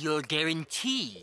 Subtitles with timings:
[0.00, 1.22] your guarantee.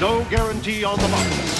[0.00, 1.55] No guarantee on the box.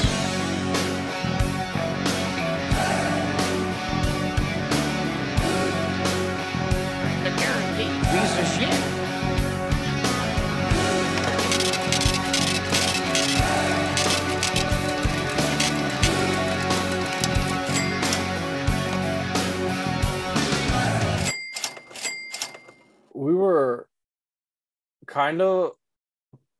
[25.27, 25.73] Kind of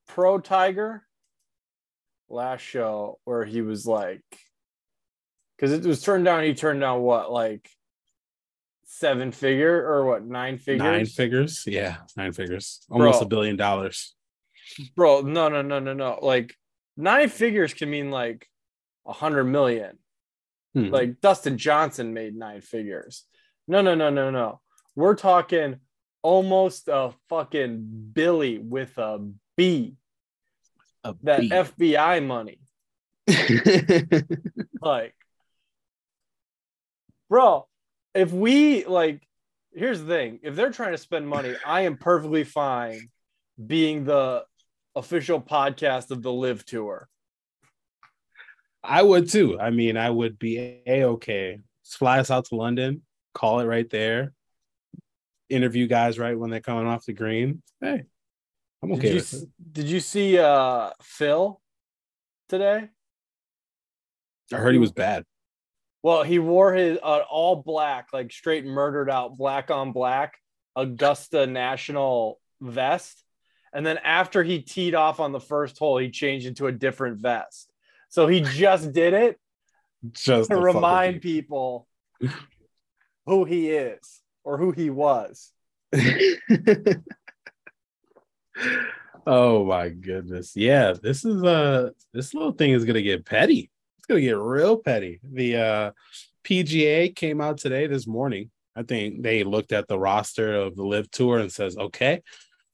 [0.09, 1.07] pro Tiger
[2.29, 4.23] last show where he was like,
[5.57, 6.43] because it was turned down.
[6.43, 7.69] He turned down what, like
[8.85, 10.83] seven figure or what, nine figures?
[10.83, 11.65] Nine figures.
[11.67, 12.85] Yeah, nine figures.
[12.91, 13.27] Almost Bro.
[13.27, 14.15] a billion dollars.
[14.97, 16.19] Bro, no, no, no, no, no.
[16.21, 16.55] Like
[16.97, 18.49] nine figures can mean like
[19.07, 19.99] a hundred million.
[20.75, 20.89] Hmm.
[20.89, 23.25] Like Dustin Johnson made nine figures.
[23.69, 24.61] No, no, no, no, no.
[24.97, 25.77] We're talking
[26.27, 29.25] almost a fucking Billy with a
[29.57, 29.95] B.
[31.05, 31.51] A That B.
[31.51, 32.59] FBI money.
[34.81, 35.15] Like,
[37.31, 37.67] bro,
[38.15, 39.27] if we like,
[39.73, 43.09] here's the thing: if they're trying to spend money, I am perfectly fine
[43.65, 44.45] being the
[44.97, 47.09] official podcast of the LIV Tour.
[48.83, 49.59] I would too.
[49.61, 51.61] I mean, I would be a okay.
[51.85, 53.03] Fly us out to London,
[53.33, 54.33] call it right there,
[55.49, 57.63] interview guys right when they're coming off the green.
[57.81, 58.05] Hey,
[58.83, 61.61] I'm okay did you did you see uh Phil
[62.49, 62.89] today?
[64.53, 65.25] I heard he was bad.
[66.03, 70.39] Well, he wore his uh, all black, like straight murdered out black on black
[70.77, 73.25] Augusta National vest.
[73.73, 77.19] And then after he teed off on the first hole, he changed into a different
[77.19, 77.73] vest.
[78.09, 79.41] So he just did it
[80.13, 81.89] Just to to fuck with remind people
[83.27, 85.51] who he is or who he was.
[89.27, 90.57] oh my goodness.
[90.57, 93.71] Yeah, this is uh this little thing is gonna get petty.
[93.99, 95.21] It's gonna get real petty.
[95.23, 95.91] The uh
[96.45, 98.51] PGA came out today this morning.
[98.77, 102.23] I think they looked at the roster of the LIV tour and says, okay,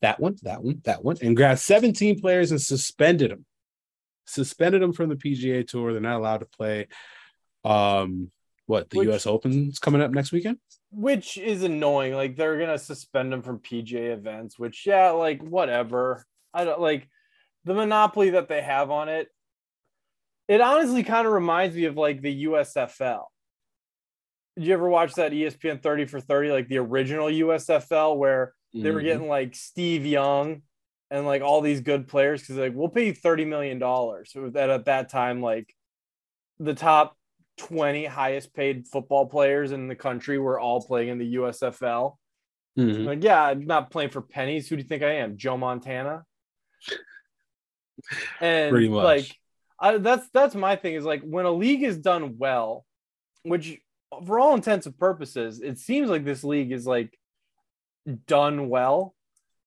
[0.03, 3.47] that one, that one, that one, and grabbed 17 players and suspended them.
[4.27, 5.93] Suspended them from the PGA tour.
[5.93, 6.89] They're not allowed to play.
[7.65, 8.31] Um,
[8.67, 10.59] what the Which- US Open's coming up next weekend?
[10.91, 12.15] Which is annoying.
[12.15, 16.25] Like they're gonna suspend him from PGA events, which yeah, like whatever.
[16.55, 17.09] I don't like
[17.65, 19.29] the monopoly that they have on it.
[20.49, 23.25] It honestly kind of reminds me of like the USFL.
[24.57, 28.91] Did you ever watch that ESPN 30 for 30, like the original USFL, where they
[28.91, 29.05] were Mhm.
[29.05, 30.63] getting like Steve Young
[31.11, 34.31] and like all these good players because like we'll pay you 30 million dollars.
[34.33, 35.75] So that at that time, like
[36.59, 37.17] the top
[37.59, 42.19] 20 highest paid football players in the country were all playing in the USFL.
[42.79, 43.05] Mhm.
[43.05, 44.69] Like, yeah, I'm not playing for pennies.
[44.69, 45.37] Who do you think I am?
[45.37, 46.25] Joe Montana?
[48.41, 49.05] And Pretty much.
[49.05, 49.37] like
[49.79, 52.85] I, that's that's my thing is like when a league is done well,
[53.43, 53.79] which
[54.27, 57.17] for all intents and purposes, it seems like this league is like
[58.27, 59.15] done well.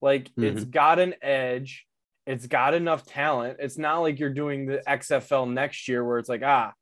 [0.02, 1.86] Like it's got an edge,
[2.26, 3.58] it's got enough talent.
[3.60, 6.72] It's not like you're doing the XFL next year where it's like, ah,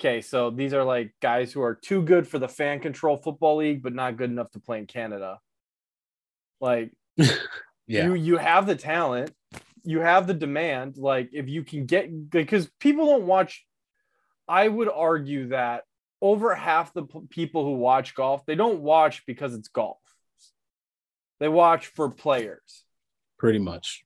[0.00, 3.56] okay, so these are like guys who are too good for the fan control football
[3.56, 5.38] league, but not good enough to play in Canada.
[6.60, 6.92] Like
[7.88, 8.06] Yeah.
[8.06, 9.30] you you have the talent,
[9.84, 10.96] you have the demand.
[10.96, 13.64] Like if you can get because people don't watch.
[14.48, 15.82] I would argue that
[16.22, 19.98] over half the p- people who watch golf, they don't watch because it's golf.
[21.40, 22.84] They watch for players.
[23.38, 24.04] pretty much.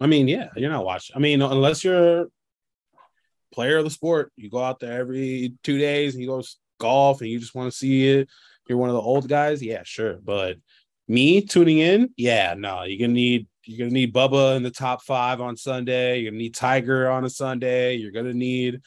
[0.00, 1.14] I mean, yeah, you're not watching.
[1.16, 2.26] I mean, unless you're
[3.54, 6.42] player of the sport, you go out there every two days and you go
[6.78, 8.28] golf and you just want to see it.
[8.68, 10.18] You're one of the old guys, yeah, sure.
[10.22, 10.56] But
[11.06, 15.02] me tuning in, yeah, no, you're gonna need you're gonna need Bubba in the top
[15.02, 16.20] five on Sunday.
[16.20, 17.94] You're gonna need Tiger on a Sunday.
[17.96, 18.80] You're gonna need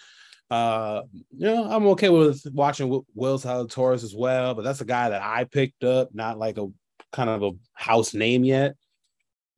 [0.50, 1.02] uh
[1.38, 5.10] you know i'm okay with watching Will- will Zalatoris as well but that's a guy
[5.10, 6.68] that i picked up not like a
[7.12, 8.74] kind of a house name yet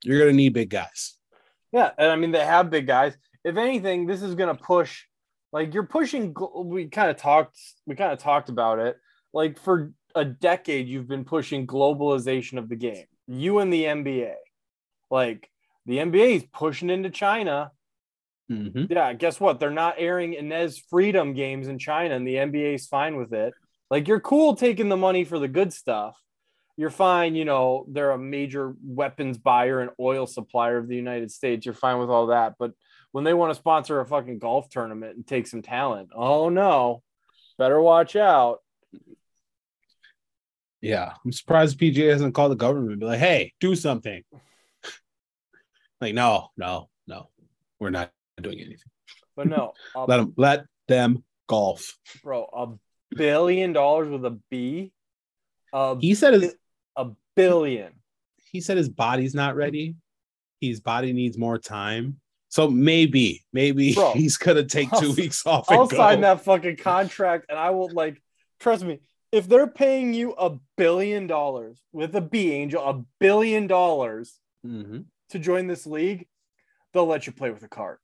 [0.04, 1.14] you're gonna need big guys
[1.72, 3.16] Yeah, and I mean they have big guys.
[3.44, 5.04] If anything, this is going to push.
[5.52, 6.36] Like you're pushing.
[6.66, 7.58] We kind of talked.
[7.86, 8.98] We kind of talked about it.
[9.34, 13.06] Like for a decade, you've been pushing globalization of the game.
[13.28, 14.34] You and the NBA.
[15.10, 15.50] Like
[15.86, 17.72] the NBA is pushing into China.
[18.52, 18.90] Mhm.
[18.90, 19.60] Yeah, guess what?
[19.60, 23.54] They're not airing Enes Freedom games in China, and the NBA is fine with it.
[23.92, 26.16] Like you're cool taking the money for the good stuff.
[26.78, 27.36] you're fine.
[27.36, 31.66] You know, they're a major weapons buyer and oil supplier of the United States.
[31.66, 32.54] You're fine with all that.
[32.58, 32.72] But
[33.12, 37.02] when they want to sponsor a fucking golf tournament and take some talent, oh no,
[37.58, 38.60] better watch out.
[40.82, 44.24] Yeah, I'm surprised PGA hasn't called the government and be like, "Hey, do something."
[46.02, 47.30] like, no, no, no,
[47.80, 48.12] we're not
[48.42, 48.78] doing anything.
[49.36, 51.98] But no, a- Let them let them golf.
[52.24, 54.94] bro, a billion dollars with a B,
[55.74, 56.56] a, He said his
[56.96, 57.94] a billion.
[58.52, 59.96] he said his body's not ready.
[60.62, 62.20] His body needs more time.
[62.50, 65.98] So maybe, maybe Bro, he's gonna take 2 I'll- weeks off and I'll go.
[65.98, 68.22] sign that fucking contract and I will like
[68.60, 69.00] trust me.
[69.32, 75.06] If they're paying you a billion dollars with a B angel, a billion dollars Mhm.
[75.30, 76.28] to join this league,
[76.94, 78.00] they'll let you play with a cart.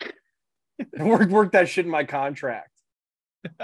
[0.98, 2.70] work work that shit in my contract.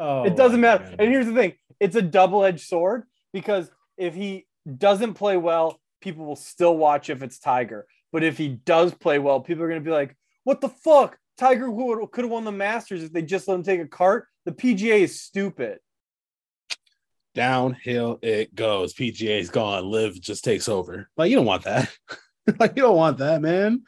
[0.00, 0.84] Oh, it doesn't matter.
[0.84, 0.96] God.
[1.00, 6.24] And here's the thing: it's a double-edged sword because if he doesn't play well, people
[6.26, 7.86] will still watch if it's Tiger.
[8.12, 11.18] But if he does play well, people are gonna be like, "What the fuck?
[11.36, 11.70] Tiger
[12.06, 15.02] could have won the Masters if they just let him take a cart." The PGA
[15.02, 15.80] is stupid.
[17.34, 18.94] downhill it goes.
[18.94, 19.84] PGA's gone.
[19.84, 21.08] LIV just takes over.
[21.16, 21.88] Like you don't want that.
[22.58, 23.84] like you don't want that, man.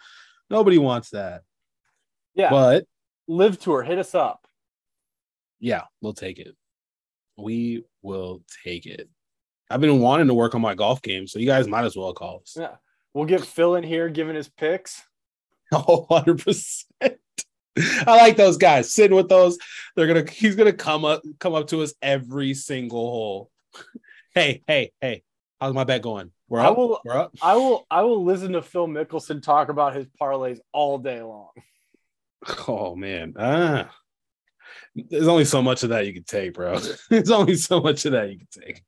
[0.48, 1.42] Nobody wants that.
[2.34, 2.84] Yeah, But
[3.26, 4.46] LIV tour, hit us up.
[5.58, 6.54] yeah, we'll take it.
[7.36, 9.08] We will take it.
[9.70, 12.12] I've been wanting to work on my golf game, so you guys might as well
[12.12, 12.56] call us.
[12.58, 12.74] Yeah,
[13.14, 15.02] we'll get Phil in here giving his picks.
[15.72, 16.84] Oh, 100%.
[17.78, 19.56] I like those guys sitting with those.
[19.94, 23.50] They're gonna he's gonna come up come up to us every single hole.
[24.34, 25.22] hey, hey, hey,
[25.60, 26.32] how's my bet going?
[26.48, 26.76] We're I up.
[26.76, 27.32] will- We're up.
[27.40, 27.86] I will.
[27.88, 31.50] I will listen to Phil Mickelson talk about his parlays all day long.
[32.66, 33.34] Oh man.
[33.38, 33.94] Ah.
[34.96, 36.80] There's only so much of that you can take, bro.
[37.10, 38.82] There's only so much of that you can take.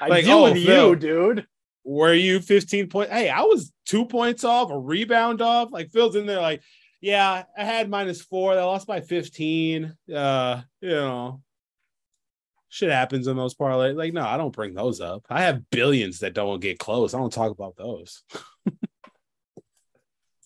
[0.00, 0.90] I Like, deal oh, with Phil.
[0.90, 1.46] you, dude.
[1.84, 3.12] Were you 15 points?
[3.12, 5.70] Hey, I was two points off, a rebound off.
[5.72, 6.62] Like Phil's in there, like,
[7.00, 8.52] yeah, I had minus four.
[8.52, 9.96] I lost by 15.
[10.14, 11.40] Uh, you know,
[12.68, 13.96] shit happens in those parlays.
[13.96, 15.24] Like, no, I don't bring those up.
[15.30, 17.14] I have billions that don't get close.
[17.14, 18.22] I don't talk about those.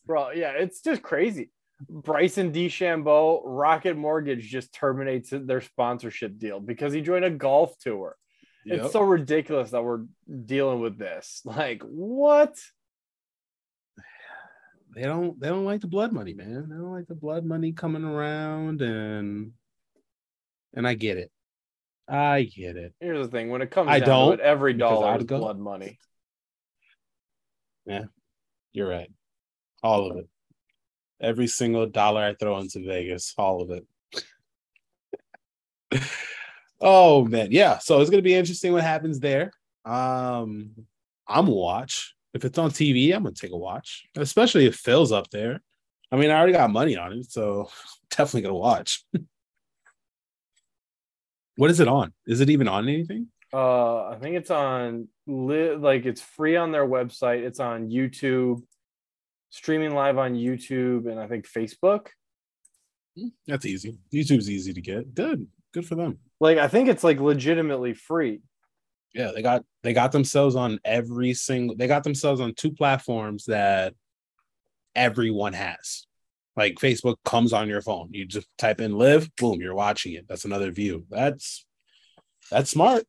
[0.07, 1.51] Bro, yeah, it's just crazy.
[1.89, 8.17] Bryson DeChambeau, Rocket Mortgage just terminates their sponsorship deal because he joined a golf tour.
[8.65, 8.81] Yep.
[8.81, 10.05] It's so ridiculous that we're
[10.47, 11.43] dealing with this.
[11.47, 12.59] Like, what?
[14.95, 16.69] they don't they don't like the blood money, man.
[16.69, 19.53] They don't like the blood money coming around and
[20.75, 21.31] and I get it.
[22.09, 22.93] I get it.
[23.01, 25.39] Here's the thing: when it comes I down don't, to it, every dollar is go.
[25.39, 25.99] blood money.
[27.87, 28.05] Yeah,
[28.73, 29.11] you're right.
[29.83, 30.29] All of it.
[31.21, 33.87] Every single dollar I throw into Vegas, all of it.
[36.83, 37.79] oh man, yeah.
[37.79, 39.53] So it's gonna be interesting what happens there.
[39.85, 40.73] Um,
[41.27, 42.15] I'm watch.
[42.35, 45.61] If it's on TV, I'm gonna take a watch, especially if Phil's up there.
[46.11, 47.71] I mean, I already got money on it, so
[48.11, 49.05] definitely gonna watch.
[51.57, 52.13] what is it on?
[52.27, 53.29] Is it even on anything?
[53.53, 57.43] Uh, I think it's on li- like it's free on their website.
[57.43, 58.63] It's on YouTube,
[59.51, 62.09] streaming live on YouTube, and I think Facebook.
[63.47, 63.99] That's easy.
[64.13, 65.15] YouTube's easy to get.
[65.15, 65.47] Good.
[65.73, 66.19] Good for them.
[66.41, 68.41] Like I think it's like legitimately free.
[69.15, 73.47] Yeah, they got they got themselves on every single they got themselves on two platforms
[73.47, 73.95] that
[74.95, 76.07] everyone has.
[76.57, 78.09] Like Facebook comes on your phone.
[78.13, 80.27] You just type in live, boom, you're watching it.
[80.29, 81.07] That's another view.
[81.11, 81.65] That's
[82.51, 83.05] that's smart.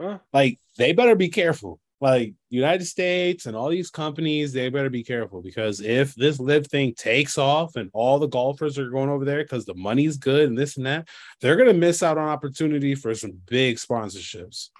[0.00, 0.18] Huh?
[0.32, 1.80] Like they better be careful.
[2.00, 6.66] Like United States and all these companies, they better be careful because if this LIV
[6.66, 10.48] thing takes off and all the golfers are going over there because the money's good
[10.48, 11.08] and this and that,
[11.40, 14.70] they're gonna miss out on opportunity for some big sponsorships,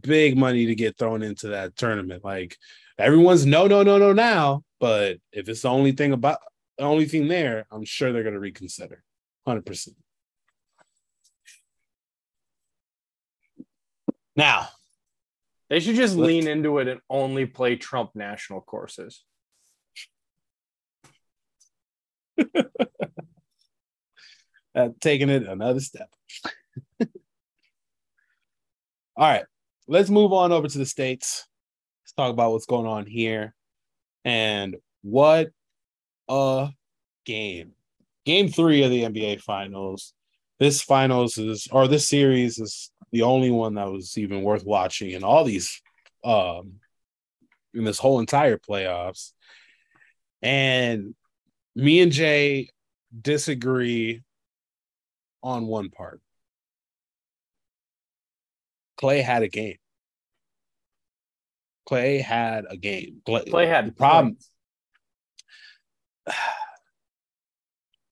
[0.00, 2.24] big money to get thrown into that tournament.
[2.24, 2.56] Like
[2.98, 6.38] everyone's no, no, no, no now, but if it's the only thing about
[6.78, 9.04] the only thing there, I'm sure they're gonna reconsider,
[9.46, 9.96] hundred percent.
[14.36, 14.68] Now,
[15.74, 19.24] They should just lean into it and only play Trump national courses.
[24.76, 26.08] uh, taking it another step.
[27.00, 27.08] All
[29.16, 29.46] right,
[29.88, 31.44] let's move on over to the states.
[32.04, 33.52] Let's talk about what's going on here
[34.24, 35.48] and what
[36.28, 36.68] a
[37.26, 37.72] game.
[38.24, 40.14] Game three of the NBA Finals.
[40.64, 45.10] This finals is, or this series is the only one that was even worth watching
[45.10, 45.82] in all these,
[46.24, 46.76] um,
[47.74, 49.32] in this whole entire playoffs.
[50.40, 51.14] And
[51.76, 52.70] me and Jay
[53.20, 54.22] disagree
[55.42, 56.22] on one part.
[58.96, 59.76] Clay had a game.
[61.84, 63.20] Clay had a game.
[63.26, 64.38] Clay, Clay had the problem.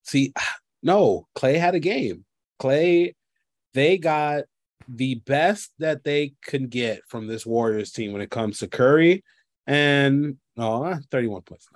[0.02, 0.34] See,
[0.82, 2.26] no, Clay had a game.
[2.62, 3.16] Clay,
[3.74, 4.44] they got
[4.86, 9.24] the best that they could get from this Warriors team when it comes to Curry
[9.66, 11.66] and no, uh, 31 points.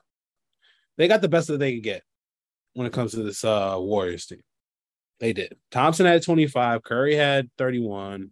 [0.97, 2.03] They got the best that they could get
[2.75, 4.45] when it comes to this uh Warriors team.
[5.19, 5.57] They did.
[5.73, 8.31] Thompson had 25, Curry had 31.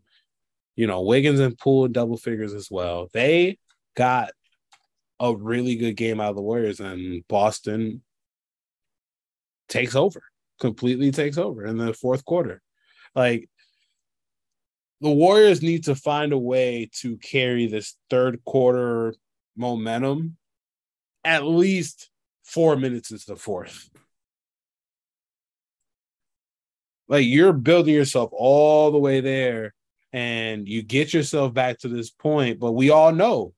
[0.76, 3.08] You know, Wiggins and Poole double figures as well.
[3.12, 3.58] They
[3.96, 4.30] got
[5.18, 8.02] a really good game out of the Warriors, and Boston
[9.68, 10.23] takes over,
[10.61, 12.62] completely takes over in the fourth quarter.
[13.14, 13.49] Like
[15.00, 19.14] the Warriors need to find a way to carry this third quarter
[19.56, 20.37] momentum
[21.25, 22.11] at least
[22.44, 23.88] four minutes into the fourth.
[27.08, 29.75] Like you're building yourself all the way there
[30.12, 33.52] and you get yourself back to this point, but we all know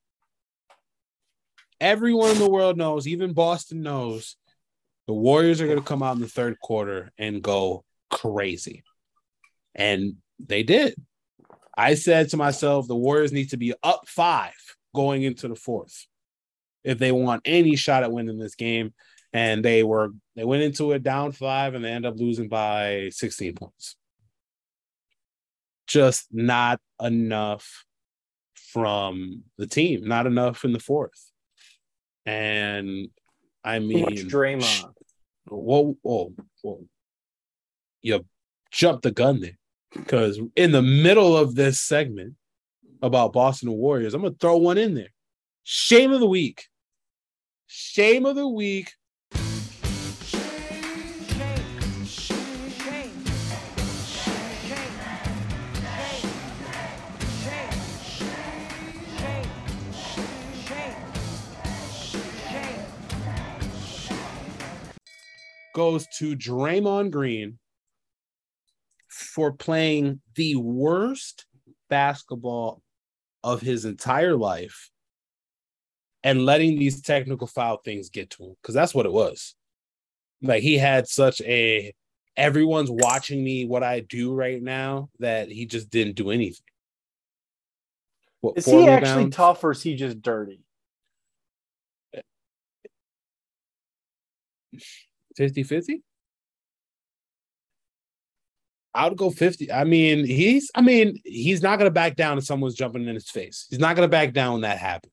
[1.81, 4.37] everyone in the world knows, even Boston knows,
[5.07, 8.83] the Warriors are going to come out in the third quarter and go crazy.
[9.75, 10.95] And they did.
[11.77, 14.55] I said to myself, the Warriors need to be up five
[14.95, 16.07] going into the fourth
[16.83, 18.95] if they want any shot at winning this game.
[19.33, 23.11] And they were they went into it down five and they end up losing by
[23.11, 23.97] 16 points.
[25.87, 27.85] Just not enough
[28.55, 31.31] from the team, not enough in the fourth.
[32.25, 33.09] And
[33.63, 34.96] I mean, Draymond.
[35.49, 36.85] Whoa, whoa, whoa.
[38.03, 38.25] You
[38.71, 39.59] jumped the gun there.
[39.93, 42.35] Because in the middle of this segment
[43.03, 45.13] about Boston Warriors, I'm gonna throw one in there.
[45.65, 46.67] Shame of the week.
[47.67, 48.93] Shame of the week.
[65.77, 67.59] Goes to Draymond Green
[69.11, 71.45] for playing the worst
[71.91, 72.81] basketball
[73.45, 74.91] of his entire life
[76.25, 79.55] and letting these technical foul things get to him because that's what it was.
[80.41, 81.93] Like he had such a
[82.39, 86.65] everyone's watching me what I do right now that he just didn't do anything.
[88.41, 90.63] What, Is he actually tough or is he just dirty?
[92.17, 92.23] Uh,
[95.37, 96.03] 50 50?
[98.95, 99.71] I would go 50.
[99.71, 103.31] I mean, he's I mean, he's not gonna back down if someone's jumping in his
[103.31, 103.67] face.
[103.69, 105.13] He's not gonna back down when that happens.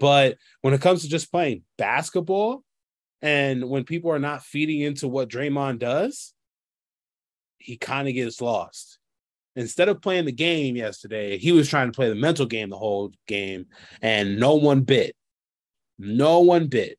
[0.00, 2.64] But when it comes to just playing basketball
[3.22, 6.32] and when people are not feeding into what Draymond does,
[7.58, 8.98] he kind of gets lost.
[9.56, 12.78] Instead of playing the game yesterday, he was trying to play the mental game the
[12.78, 13.66] whole game,
[14.00, 15.14] and no one bit.
[15.98, 16.98] No one bit.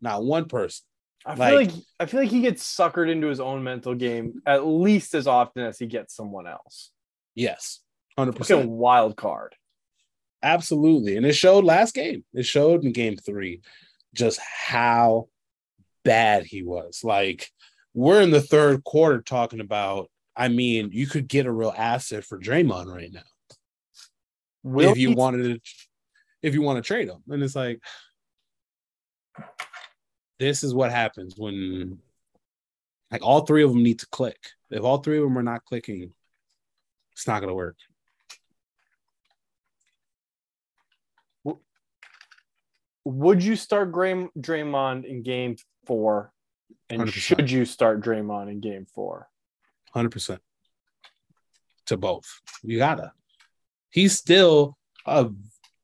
[0.00, 0.84] Not one person.
[1.26, 4.66] I feel like I feel like he gets suckered into his own mental game at
[4.66, 6.90] least as often as he gets someone else.
[7.34, 7.80] Yes,
[8.18, 8.66] 100%.
[8.66, 9.54] Wild card.
[10.42, 11.16] Absolutely.
[11.16, 12.24] And it showed last game.
[12.34, 13.62] It showed in game three
[14.14, 15.28] just how
[16.04, 17.00] bad he was.
[17.02, 17.48] Like,
[17.94, 22.24] we're in the third quarter talking about, I mean, you could get a real asset
[22.24, 23.22] for Draymond right now
[24.62, 25.70] Will if you he- wanted to,
[26.42, 27.22] if you want to trade him.
[27.28, 27.80] And it's like,
[30.38, 31.98] this is what happens when,
[33.10, 34.38] like, all three of them need to click.
[34.70, 36.12] If all three of them are not clicking,
[37.12, 37.76] it's not going to work.
[43.04, 46.32] would you start Gray- Draymond in game four?
[46.90, 47.12] And 100%.
[47.12, 49.28] should you start Draymond in game four?
[49.92, 50.40] Hundred percent
[51.86, 52.40] to both.
[52.62, 53.12] You gotta.
[53.90, 54.76] He's still
[55.06, 55.30] a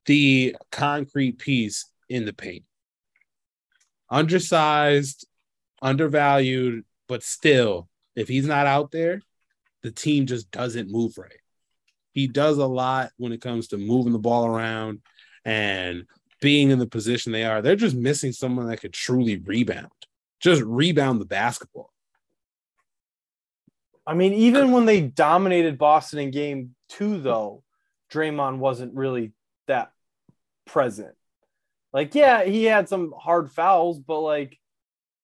[0.06, 2.64] the concrete piece in the paint.
[4.10, 5.26] Undersized,
[5.80, 9.22] undervalued, but still, if he's not out there,
[9.82, 11.32] the team just doesn't move right.
[12.12, 15.00] He does a lot when it comes to moving the ball around
[15.44, 16.06] and
[16.40, 17.62] being in the position they are.
[17.62, 19.92] They're just missing someone that could truly rebound,
[20.40, 21.92] just rebound the basketball.
[24.06, 27.62] I mean, even when they dominated Boston in game two, though,
[28.12, 29.32] Draymond wasn't really
[29.68, 29.92] that
[30.66, 31.14] present.
[31.92, 34.58] Like, yeah, he had some hard fouls, but like,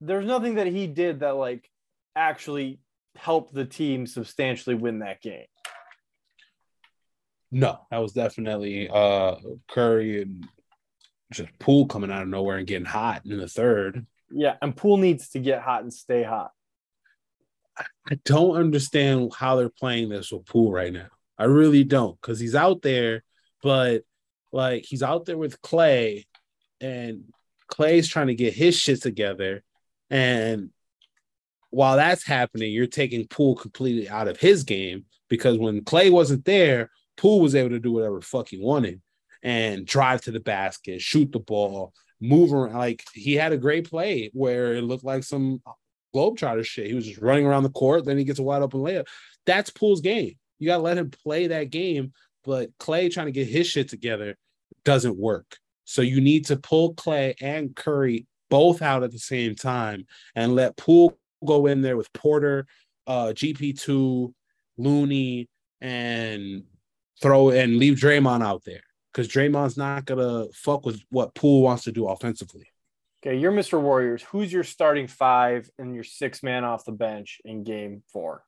[0.01, 1.69] there's nothing that he did that like
[2.15, 2.81] actually
[3.17, 5.47] helped the team substantially win that game.
[7.51, 9.37] No, that was definitely uh
[9.69, 10.47] Curry and
[11.33, 14.07] just Poole coming out of nowhere and getting hot in the third.
[14.31, 16.51] Yeah, and Poole needs to get hot and stay hot.
[18.09, 21.09] I don't understand how they're playing this with Poole right now.
[21.39, 23.23] I really don't because he's out there,
[23.63, 24.03] but
[24.53, 26.27] like he's out there with Clay,
[26.81, 27.25] and
[27.69, 29.63] Clay's trying to get his shit together.
[30.11, 30.71] And
[31.71, 36.45] while that's happening, you're taking Poole completely out of his game because when Clay wasn't
[36.45, 39.01] there, Poole was able to do whatever fuck he wanted
[39.43, 42.75] and drive to the basket, shoot the ball, move around.
[42.75, 45.63] Like he had a great play where it looked like some
[46.15, 46.87] Globetrotter shit.
[46.87, 49.07] He was just running around the court, then he gets a wide open layup.
[49.45, 50.35] That's Poole's game.
[50.59, 52.13] You got to let him play that game.
[52.45, 54.37] But Clay trying to get his shit together
[54.85, 55.59] doesn't work.
[55.87, 60.55] So you need to pull Clay and Curry both out at the same time and
[60.55, 62.67] let Poole go in there with Porter,
[63.07, 64.33] uh, GP2,
[64.77, 65.49] Looney,
[65.81, 66.65] and
[67.23, 71.85] throw and leave Draymond out there because Draymond's not gonna fuck with what Poole wants
[71.85, 72.69] to do offensively.
[73.25, 73.81] Okay, you're Mr.
[73.81, 74.23] Warriors.
[74.25, 78.43] Who's your starting five and your six man off the bench in game four?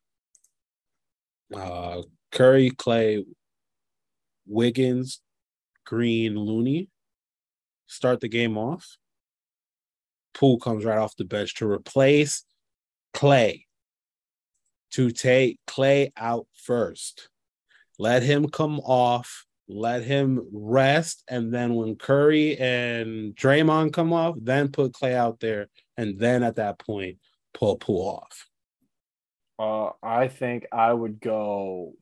[1.54, 2.02] Uh,
[2.32, 3.24] Curry, Clay,
[4.46, 5.20] Wiggins,
[5.86, 6.90] Green, Looney
[7.88, 8.96] start the game off.
[10.34, 12.44] Poole comes right off the bench to replace
[13.12, 13.66] Clay.
[14.92, 17.28] To take Clay out first.
[17.98, 24.36] Let him come off, let him rest, and then when Curry and Draymond come off,
[24.40, 27.18] then put Clay out there, and then at that point,
[27.52, 28.48] pull Poole off.
[29.58, 31.94] Uh, I think I would go.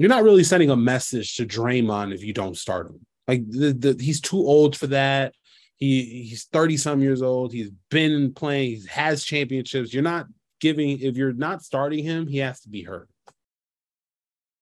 [0.00, 3.04] You're not really sending a message to Draymond if you don't start him.
[3.28, 5.34] Like the, the he's too old for that.
[5.76, 7.52] He he's 30 some years old.
[7.52, 9.92] He's been playing, he has championships.
[9.92, 10.24] You're not
[10.58, 13.10] giving if you're not starting him, he has to be hurt.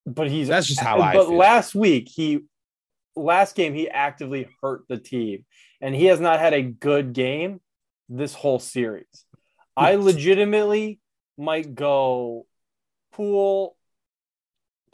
[0.05, 1.37] But he's That's just how I But feel.
[1.37, 2.41] last week he,
[3.15, 5.45] last game he actively hurt the team,
[5.81, 7.61] and he has not had a good game
[8.09, 9.25] this whole series.
[9.77, 10.99] I legitimately
[11.37, 12.47] might go
[13.13, 13.77] Poole,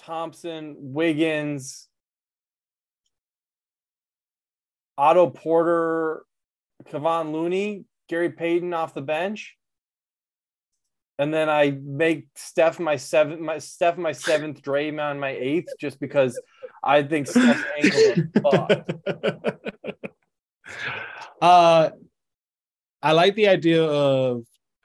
[0.04, 1.88] Thompson, Wiggins,
[4.98, 6.24] Otto Porter,
[6.84, 9.56] Kevon Looney, Gary Payton off the bench.
[11.18, 16.00] And then I make Steph my seventh, my Steph my seventh, Draymond my eighth, just
[16.00, 16.40] because
[16.82, 17.62] I think Steph's
[18.42, 18.92] fucked.
[21.40, 21.90] uh
[23.02, 24.42] I like the idea of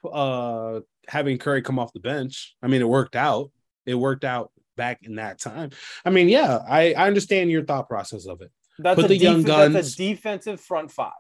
[0.10, 2.56] uh having Curry come off the bench.
[2.62, 3.52] I mean, it worked out.
[3.86, 5.72] It worked out back in that time.
[6.06, 8.50] I mean, yeah, I, I understand your thought process of it.
[8.80, 11.12] That's Put the young def- That's guns- a defensive front five.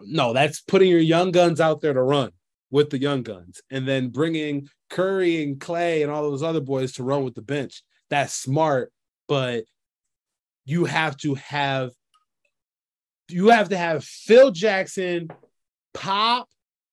[0.00, 2.30] No, that's putting your young guns out there to run
[2.70, 6.92] with the young guns and then bringing Curry and Clay and all those other boys
[6.92, 7.82] to run with the bench.
[8.10, 8.92] That's smart,
[9.26, 9.64] but
[10.66, 11.92] you have to have
[13.28, 15.28] you have to have Phil Jackson,
[15.94, 16.48] Pop,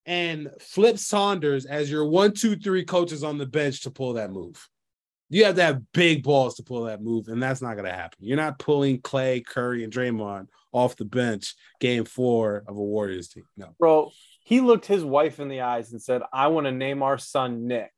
[0.05, 4.31] and Flip Saunders as your one, two, three coaches on the bench to pull that
[4.31, 4.69] move.
[5.33, 7.91] You have to have big balls to pull that move, and that's not going to
[7.91, 8.19] happen.
[8.21, 13.29] You're not pulling Clay, Curry, and Draymond off the bench game four of a Warriors
[13.29, 13.43] team.
[13.57, 13.73] No.
[13.79, 14.11] Bro,
[14.43, 17.65] he looked his wife in the eyes and said, I want to name our son
[17.65, 17.91] Nick.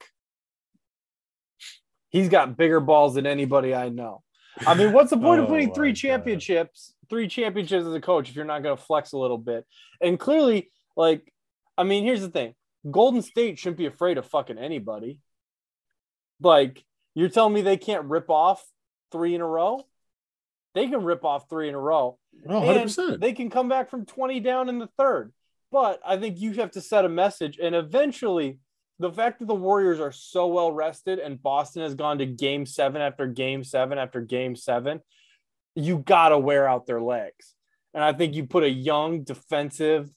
[2.08, 4.24] He's got bigger balls than anybody I know.
[4.66, 5.98] I mean, what's the point of Oh putting my three God.
[5.98, 9.66] championships, three championships as a coach if you're not going to flex a little bit?
[10.00, 11.34] And clearly, like,
[11.78, 12.56] I mean, here's the thing
[12.90, 15.20] Golden State shouldn't be afraid of fucking anybody.
[16.40, 18.64] Like, you're telling me they can't rip off
[19.12, 19.82] three in a row?
[20.76, 22.20] They can rip off three in a row.
[22.48, 23.20] Oh, And 100%.
[23.20, 25.32] they can come back from 20 down in the third.
[25.72, 27.58] But I think you have to set a message.
[27.62, 28.60] And eventually,
[29.00, 32.66] the fact that the Warriors are so well rested and Boston has gone to game
[32.66, 35.02] seven after game seven after game seven,
[35.76, 37.54] you got to wear out their legs.
[37.94, 40.10] And I think you put a young defensive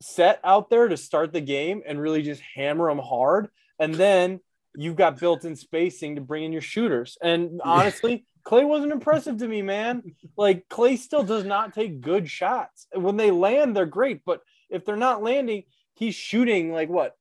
[0.00, 3.48] set out there to start the game and really just hammer them hard.
[3.78, 4.40] And then
[4.74, 7.18] you've got built in spacing to bring in your shooters.
[7.22, 10.02] And honestly, Clay wasn't impressive to me, man.
[10.36, 12.86] Like Clay still does not take good shots.
[12.94, 17.14] When they land, they're great, but if they're not landing, he's shooting like what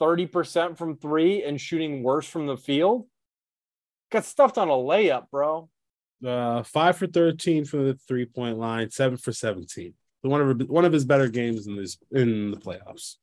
[0.00, 3.06] 30% from three and shooting worse from the field.
[4.10, 5.68] Got stuffed on a layup, bro.
[6.24, 9.94] Uh, five for 13 from the three point line, seven for 17.
[10.22, 13.16] One of one of his better games in this in the playoffs,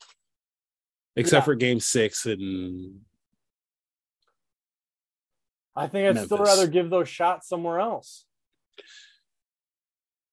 [1.18, 1.46] except Yeah.
[1.46, 3.02] for game six and
[5.76, 8.26] I think I'd still rather give those shots somewhere else.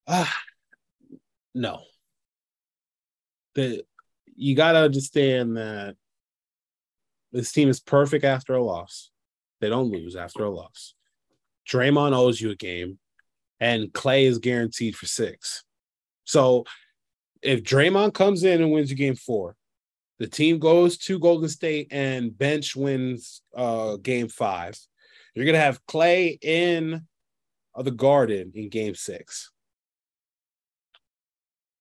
[0.06, 0.36] Ah,
[1.54, 1.80] no.
[3.54, 3.84] The
[4.34, 5.96] you gotta understand that
[7.32, 9.10] this team is perfect after a loss.
[9.60, 10.94] They don't lose after a loss.
[11.68, 12.98] Draymond owes you a game,
[13.60, 15.64] and Clay is guaranteed for six.
[16.24, 16.64] So
[17.42, 19.56] if Draymond comes in and wins you game four,
[20.18, 24.78] The team goes to Golden State and bench wins uh game five.
[25.34, 27.06] You're gonna have Clay in
[27.76, 29.50] the garden in game six.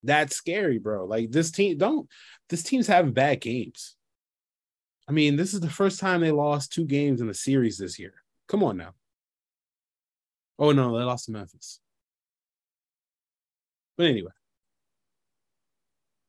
[0.04, 1.06] That's scary, bro.
[1.06, 2.10] Like this team, don't
[2.50, 3.96] this team's having bad games.
[5.08, 8.00] I mean, this is the first time they lost two games in the series this
[8.00, 8.14] year.
[8.48, 8.94] Come on now.
[10.58, 11.80] Oh no, they lost to Memphis.
[13.98, 14.32] But anyway,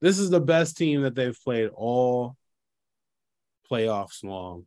[0.00, 2.37] this is the best team that they've played all
[3.70, 4.66] playoffs long.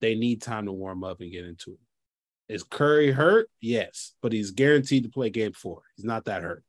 [0.00, 2.54] They need time to warm up and get into it.
[2.54, 3.48] Is Curry hurt?
[3.60, 5.82] Yes, but he's guaranteed to play game four.
[5.96, 6.62] He's not that hurt.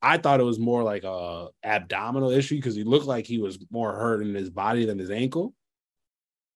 [0.00, 3.58] I thought it was more like a abdominal issue because he looked like he was
[3.70, 5.52] more hurt in his body than his ankle.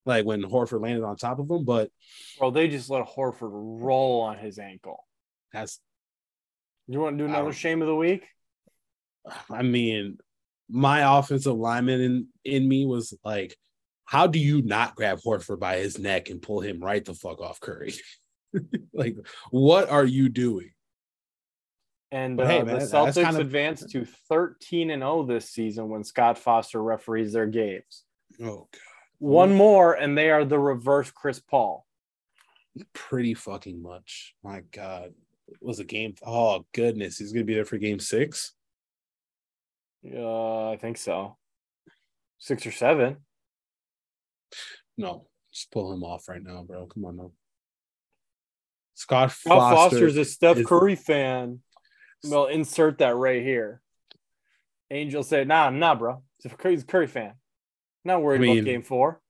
[0.05, 1.91] Like when Horford landed on top of him, but
[2.39, 5.05] Bro, they just let Horford roll on his ankle.
[5.53, 5.79] that's
[6.87, 8.25] You want to do another shame of the week?
[9.49, 10.17] I mean,
[10.69, 13.55] my offensive lineman in, in me was like,
[14.11, 17.39] how do you not grab Horford by his neck and pull him right the fuck
[17.39, 17.93] off Curry?
[18.93, 19.15] like,
[19.51, 20.71] what are you doing?
[22.11, 25.23] And But uh, hey, the man, that's Celtics kind of- advanced to 13 and 0
[25.27, 28.03] this season when Scott Foster referees their games.
[28.43, 28.79] Oh, God.
[29.19, 31.85] One more, and they are the reverse Chris Paul.
[32.91, 34.35] Pretty fucking much.
[34.43, 35.13] My God.
[35.47, 36.15] It was a game.
[36.25, 37.17] Oh, goodness.
[37.17, 38.51] He's going to be there for game six.
[40.05, 41.37] Uh, I think so.
[42.39, 43.17] Six or seven.
[44.97, 46.85] No, just pull him off right now, bro.
[46.87, 47.33] Come on, no.
[48.93, 49.75] Scott Foster.
[49.75, 51.61] Foster's a Steph is- Curry fan.
[52.23, 53.81] Well, insert that right here.
[54.91, 56.23] Angel said, "Nah, nah, bro.
[56.41, 57.33] He's a Curry, he's a Curry fan.
[58.03, 59.21] Not worried I mean- about Game Four.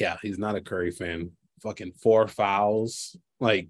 [0.00, 1.32] Yeah, he's not a Curry fan.
[1.62, 3.16] Fucking four fouls.
[3.38, 3.68] Like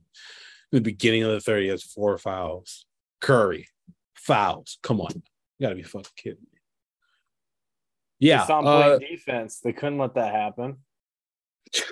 [0.71, 2.87] the beginning of the third, he has four fouls.
[3.21, 3.69] Curry,
[4.15, 4.79] fouls.
[4.83, 5.11] Come on.
[5.59, 6.54] You gotta be fucking kidding me.
[8.25, 8.39] Yeah.
[8.39, 9.61] They saw him uh, playing defense.
[9.61, 10.79] They couldn't let that happen.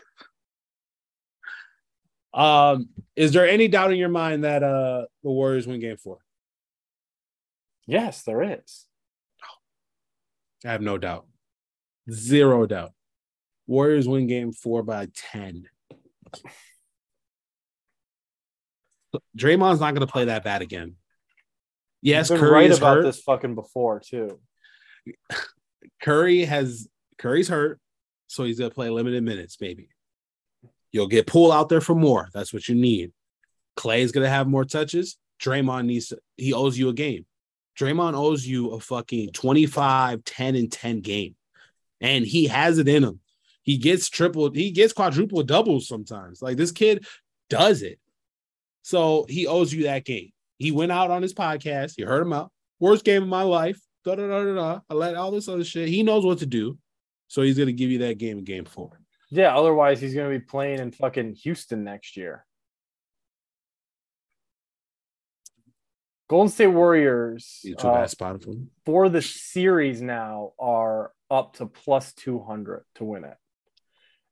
[2.35, 6.19] um, is there any doubt in your mind that uh the Warriors win game four?
[7.87, 8.87] Yes, there is.
[10.65, 11.27] I have no doubt.
[12.11, 12.93] Zero doubt.
[13.67, 15.69] Warriors win game four by 10.
[19.37, 20.95] Draymond's not going to play that bad again.
[22.01, 23.03] Yes, You've Curry right is about hurt.
[23.03, 24.41] this fucking before too.
[26.03, 27.81] Curry has Curry's hurt,
[28.27, 29.89] so he's to play limited minutes, maybe.
[30.91, 32.29] You'll get pulled out there for more.
[32.35, 33.13] That's what you need.
[33.77, 35.17] Clay's to have more touches.
[35.41, 37.25] Draymond needs to, he owes you a game.
[37.79, 41.35] Draymond owes you a fucking 25, 10, and 10 game.
[42.01, 43.21] And he has it in him.
[43.63, 46.43] He gets triple, he gets quadruple doubles sometimes.
[46.43, 47.07] Like this kid
[47.49, 47.99] does it.
[48.83, 50.33] So he owes you that game.
[50.59, 51.95] He went out on his podcast.
[51.97, 52.51] You heard him out.
[52.81, 53.81] Worst game of my life.
[54.05, 54.81] Da da da da da.
[54.91, 55.89] I let all this other shit.
[55.89, 56.79] He knows what to do.
[57.29, 59.01] So he's gonna give you that game in game four.
[59.31, 62.45] Yeah, otherwise he's gonna be playing in fucking Houston next year.
[66.29, 68.43] Golden State Warriors too uh, bad spot
[68.87, 73.37] for the series now are up to plus 200 to win it.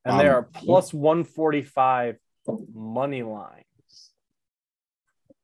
[0.04, 2.16] And they Um, are plus 145
[2.74, 4.11] money lines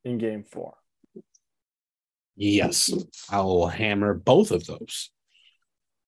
[0.04, 0.76] in game four.
[2.36, 2.92] Yes,
[3.30, 5.10] I will hammer both of those.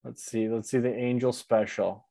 [0.05, 0.49] Let's see.
[0.49, 2.07] Let's see the Angel special.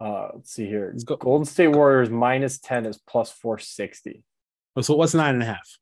[0.00, 0.90] Uh, let's see here.
[0.92, 1.16] Let's go.
[1.16, 4.22] Golden State Warriors minus 10 is plus 460,
[4.80, 5.78] So what's nine and a half?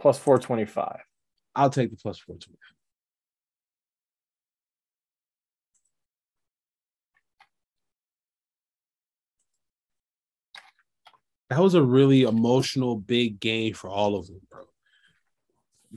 [0.00, 1.00] plus 425.
[1.54, 2.56] I'll take the 425.
[11.50, 14.62] That was a really emotional big game for all of them, bro.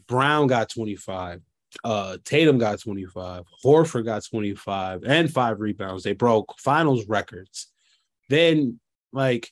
[0.07, 1.41] Brown got 25.
[1.83, 3.43] Uh Tatum got 25.
[3.63, 6.03] Horford got 25 and five rebounds.
[6.03, 7.67] They broke finals records.
[8.29, 8.79] Then
[9.11, 9.51] like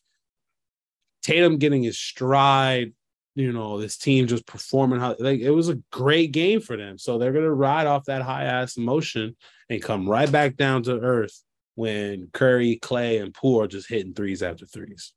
[1.24, 2.94] Tatum getting his stride,
[3.36, 6.98] you know, this team just performing how like it was a great game for them.
[6.98, 9.36] So they're gonna ride off that high ass emotion
[9.70, 11.44] and come right back down to earth
[11.76, 15.14] when Curry, Clay, and Poole are just hitting threes after threes.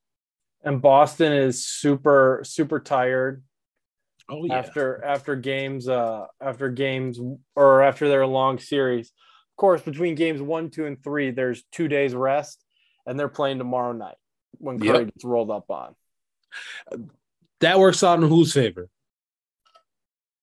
[0.63, 3.43] And Boston is super, super tired
[4.31, 4.57] Oh yeah.
[4.59, 7.19] after after games uh after games
[7.57, 11.89] or after their long series of course between games one two and three there's two
[11.89, 12.63] days rest
[13.07, 14.17] and they're playing tomorrow night
[14.59, 14.95] when Yep.
[14.95, 15.95] curry gets rolled up on
[17.61, 18.89] that works out in whose favor?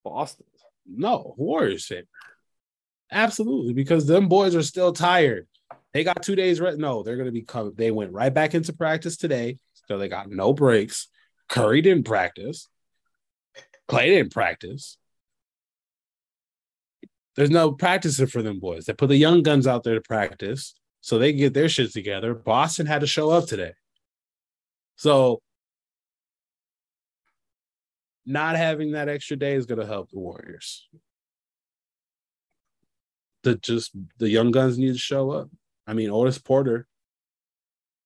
[0.03, 0.45] boston
[0.87, 2.07] No, Warriors favor.
[3.11, 5.47] Absolutely, because them boys are still tired.
[5.93, 6.77] They got two days rest.
[6.77, 7.73] No, they're gonna be coming.
[7.75, 11.07] They went right back into practice today, so they got no breaks.
[11.47, 12.67] Curry didn't practice.
[13.87, 14.97] Clay didn't practice.
[17.35, 18.85] there's no practicing for them boys.
[18.85, 21.91] They put the young guns out there to practice so they can get their shit
[21.91, 22.33] together.
[22.33, 23.73] Boston had to show up today.
[24.95, 25.41] So
[28.25, 30.87] not having that extra day is going to help the Warriors.
[33.43, 35.49] The just the young guns need to show up.
[35.85, 36.87] I mean, Otto Porter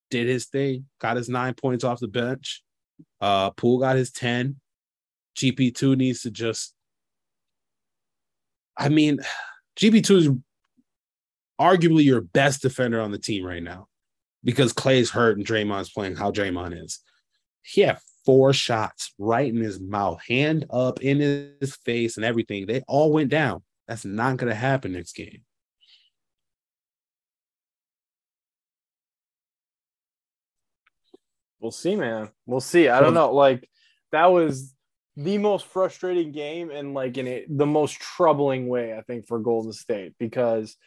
[0.09, 2.63] did his thing, got his nine points off the bench.
[3.21, 4.59] Uh Poole got his 10.
[5.35, 6.73] GP2 needs to just
[8.79, 9.19] I mean,
[9.77, 10.29] GP2 is
[11.59, 13.87] arguably your best defender on the team right now
[14.41, 16.99] because Clay's hurt and Draymond's playing how Draymond is.
[17.61, 21.19] He had four shots right in his mouth, hand up in
[21.59, 22.65] his face, and everything.
[22.65, 23.63] They all went down.
[23.87, 25.41] That's not going to happen next game.
[31.59, 32.29] We'll see, man.
[32.45, 32.87] We'll see.
[32.87, 33.33] I don't know.
[33.33, 33.69] Like
[34.13, 34.73] that was
[35.19, 39.37] the most frustrating game and like in it, the most troubling way I think for
[39.37, 40.77] Golden State because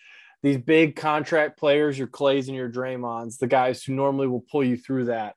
[0.42, 4.64] these big contract players, your Clays and your Draymonds, the guys who normally will pull
[4.64, 5.35] you through that.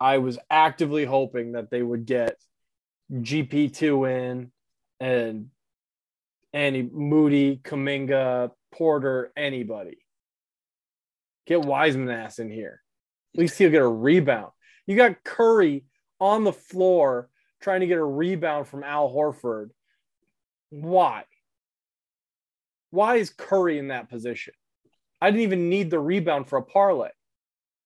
[0.00, 2.36] I was actively hoping that they would get
[3.12, 4.52] GP2 in
[4.98, 5.48] and
[6.54, 9.98] any Moody, Kuminga, Porter, anybody.
[11.46, 12.80] Get Wiseman ass in here.
[13.34, 14.52] At least he'll get a rebound.
[14.86, 15.84] You got Curry
[16.18, 17.28] on the floor
[17.62, 19.70] trying to get a rebound from Al Horford.
[20.70, 21.24] Why?
[22.90, 24.54] Why is Curry in that position?
[25.20, 27.10] I didn't even need the rebound for a parlay.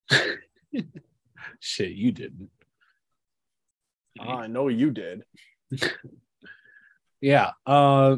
[1.59, 2.49] Shit, you didn't.
[4.19, 5.23] Oh, I know you did.
[7.21, 7.51] yeah.
[7.65, 8.17] Uh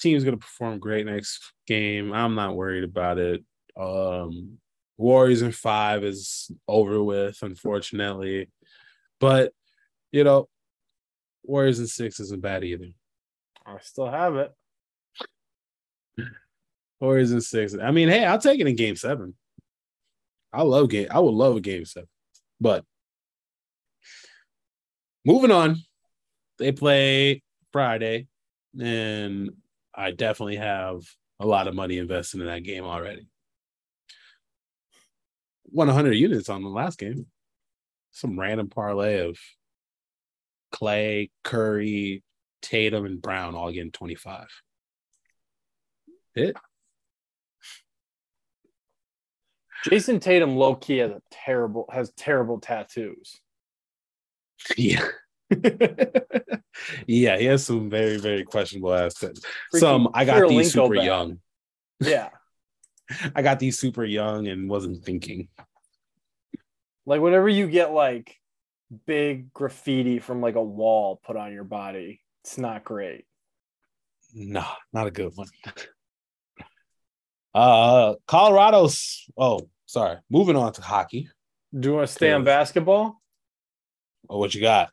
[0.00, 2.12] team's gonna perform great next game.
[2.12, 3.44] I'm not worried about it.
[3.76, 4.58] Um
[4.96, 8.48] Warriors in five is over with, unfortunately.
[9.20, 9.52] But
[10.12, 10.48] you know,
[11.44, 12.88] Warriors in six isn't bad either.
[13.66, 14.52] I still have it.
[17.00, 17.74] Warriors in six.
[17.74, 19.34] I mean, hey, I'll take it in game seven.
[20.52, 21.08] I love game.
[21.10, 22.08] I would love a game seven.
[22.60, 22.84] But
[25.24, 25.76] moving on,
[26.58, 28.28] they play Friday,
[28.80, 29.50] and
[29.94, 31.02] I definitely have
[31.40, 33.26] a lot of money invested in that game already.
[35.70, 37.26] Won 100 units on the last game.
[38.12, 39.36] Some random parlay of
[40.74, 42.24] Clay, Curry,
[42.60, 44.48] Tatum, and Brown all getting 25.
[46.34, 46.56] It.
[49.84, 53.40] Jayson Tatum low key has a terrible has terrible tattoos.
[54.76, 55.06] Yeah.
[57.06, 59.42] yeah, he has some very, very questionable assets.
[59.72, 61.38] Freaking Some I got these super young.
[62.00, 62.30] Yeah.
[63.36, 65.46] I got these super young and wasn't thinking.
[67.06, 68.40] Like whenever you get like
[69.06, 73.24] big graffiti from like a wall put on your body, it's not great.
[74.34, 75.48] No, not a good one.
[77.54, 80.16] Uh Colorado's oh, sorry.
[80.28, 81.28] Moving on to hockey.
[81.78, 83.20] Do you want to stay on basketball?
[84.28, 84.90] Oh, what you got?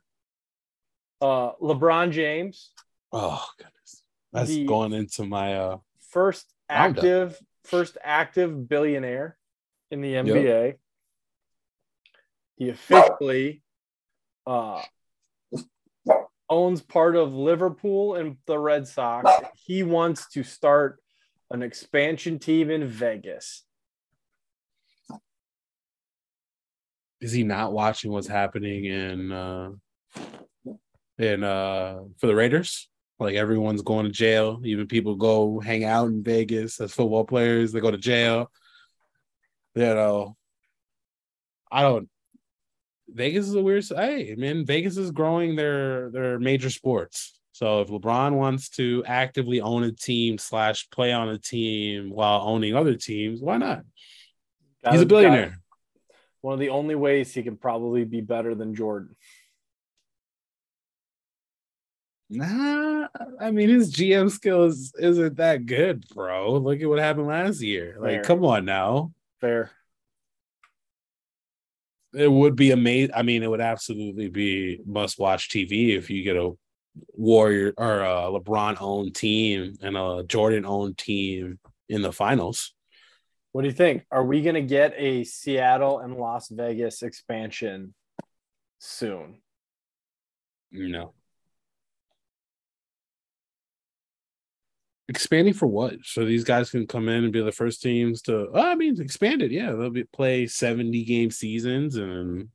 [1.19, 2.71] Uh LeBron James,
[3.11, 4.03] Oh goodness.
[4.31, 5.77] That's The- going into my uh
[6.11, 9.37] first active first active billionaire
[9.89, 10.75] in the NBA.
[12.57, 13.63] He officially
[14.45, 14.81] uh,
[16.49, 19.29] owns part of Liverpool and the Red Sox.
[19.65, 20.99] He wants to start
[21.49, 23.63] an expansion team in Vegas.
[27.21, 29.69] is he not watching what's happening in uh
[31.19, 32.89] in uh for the Raiders?
[33.19, 34.59] Like everyone's going to jail.
[34.65, 37.71] Even people go hang out in Vegas as football players.
[37.71, 38.51] They go to jail.
[39.75, 40.35] You know,
[41.71, 42.09] I don't.
[43.13, 43.85] Vegas is a weird.
[43.85, 47.39] Hey, man, Vegas is growing their their major sports.
[47.51, 52.41] So if LeBron wants to actively own a team slash play on a team while
[52.41, 53.83] owning other teams, why not?
[54.89, 55.59] He's a billionaire.
[56.39, 59.15] One of the only ways he can probably be better than Jordan.
[62.31, 63.07] Nah,
[63.39, 66.53] I mean his GM skills isn't that good, bro.
[66.53, 67.97] Look at what happened last year.
[67.99, 68.23] Like, Fair.
[68.23, 69.11] come on now.
[69.41, 69.69] Fair.
[72.13, 73.13] It would be amazing.
[73.15, 76.51] I mean, it would absolutely be must-watch TV if you get a
[77.13, 82.73] Warrior or a LeBron owned team and a Jordan owned team in the finals.
[83.53, 84.05] What do you think?
[84.11, 87.93] Are we going to get a Seattle and Las Vegas expansion
[88.79, 89.41] soon?
[90.69, 90.89] You
[95.11, 95.95] Expanding for what?
[96.05, 98.47] So these guys can come in and be the first teams to.
[98.53, 99.51] Oh, I mean, expanded.
[99.51, 102.47] Yeah, they'll be play seventy game seasons and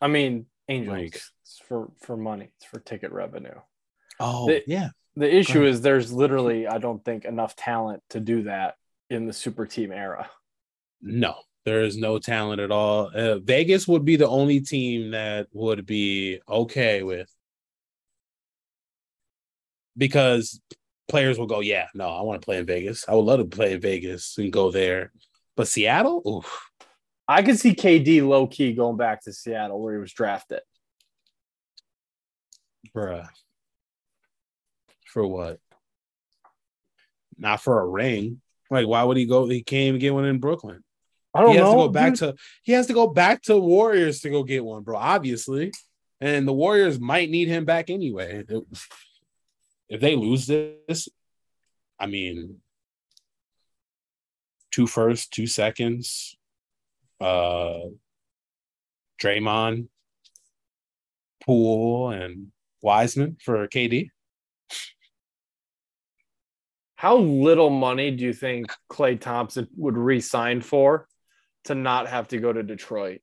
[0.00, 2.50] I mean, Angels Like- it's for for money.
[2.56, 3.54] It's for ticket revenue.
[4.18, 8.42] Oh They- yeah, The issue is there's literally, I don't think, enough talent to do
[8.44, 8.74] that
[9.08, 10.28] in the super team era.
[11.00, 13.12] No, there is no talent at all.
[13.14, 17.32] Uh, Vegas would be the only team that would be okay with
[19.96, 20.60] because
[21.12, 23.04] players will go, yeah, no, I want to play in Vegas.
[23.06, 25.12] I would love to play in Vegas and go there.
[25.56, 26.70] But Seattle, oof,
[27.28, 30.60] I could see KD low key going back to Seattle where he was drafted.
[32.96, 33.28] bruh.
[35.04, 35.60] For what?
[37.36, 38.40] Not for a ring.
[38.70, 39.46] Like, why would he go?
[39.46, 40.82] He can't even get one in Brooklyn.
[41.34, 41.72] I don't he has know.
[41.72, 42.18] to go back dude.
[42.20, 44.96] to he has to go back to Warriors to go get one, bro.
[44.96, 45.72] Obviously,
[46.22, 48.44] and the Warriors might need him back anyway.
[49.92, 51.10] If they lose this,
[52.00, 52.60] I mean,
[54.70, 56.34] two first, two seconds,
[57.20, 57.80] uh,
[59.22, 59.88] Draymond,
[61.44, 64.08] Poole, and Wiseman for KD.
[66.94, 71.06] How little money do you think Klay Thompson would re-sign for
[71.64, 73.20] to not have to go to Detroit?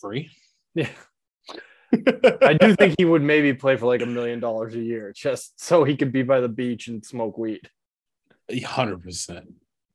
[0.00, 0.30] Free.
[0.76, 0.88] Yeah.
[2.42, 5.60] I do think he would maybe play for like a million dollars a year just
[5.60, 7.68] so he could be by the beach and smoke weed.
[8.64, 9.54] Hundred percent.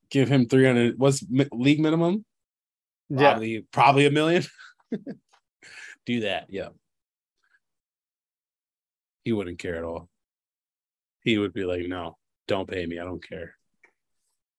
[0.10, 0.98] Give him three hundred.
[0.98, 2.26] What's league minimum?
[3.10, 3.32] Yeah.
[3.32, 4.44] Probably, probably a million.
[6.06, 6.70] Do that, yeah.
[9.24, 10.10] He wouldn't care at all.
[11.24, 13.00] He would be like, "No, don't pay me.
[13.00, 13.56] I don't care.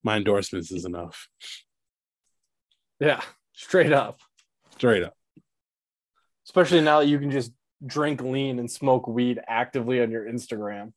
[0.02, 1.28] My endorsements is enough."
[3.00, 3.20] Yeah.
[3.52, 4.20] Straight up.
[4.76, 5.14] Straight up.
[6.50, 7.52] Especially now that you can just
[7.86, 10.92] drink lean and smoke weed actively on your Instagram.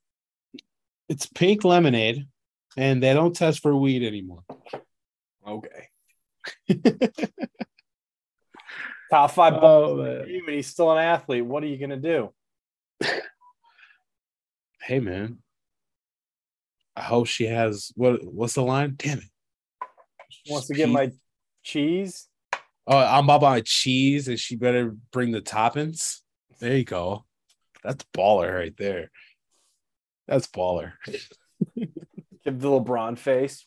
[1.08, 2.26] It's pink lemonade,
[2.76, 4.44] and they don't test for weed anymore.
[5.48, 5.90] Okay.
[9.12, 10.06] Top five Oh, man.
[10.06, 11.46] the and he's still an athlete.
[11.46, 12.34] What are you gonna do?
[14.82, 15.38] Hey, man.
[16.96, 18.22] I hope she has what?
[18.26, 18.96] What's the line?
[18.98, 19.24] Damn it.
[20.30, 21.12] She Wants to get my
[21.64, 22.28] cheese.
[22.86, 26.20] Oh, I'm about cheese, and she better bring the toppings.
[26.60, 27.26] There you go.
[27.84, 29.10] That's baller right there.
[30.28, 30.94] That's baller.
[31.76, 33.66] Give the LeBron face.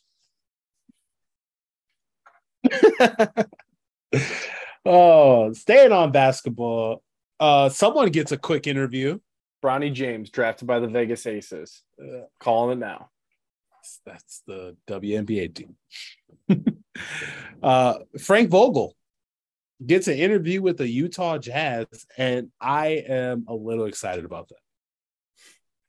[4.87, 7.03] oh, staying on basketball.
[7.39, 9.19] Uh, someone gets a quick interview.
[9.63, 11.83] Bronny James drafted by the Vegas Aces.
[12.01, 13.11] Uh, calling it now.
[14.05, 15.77] That's the WNBA team.
[17.63, 18.95] uh, Frank Vogel
[19.85, 21.87] gets an interview with the Utah Jazz,
[22.17, 24.59] and I am a little excited about that.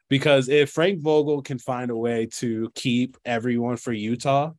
[0.09, 4.53] Because if Frank Vogel can find a way to keep everyone for Utah,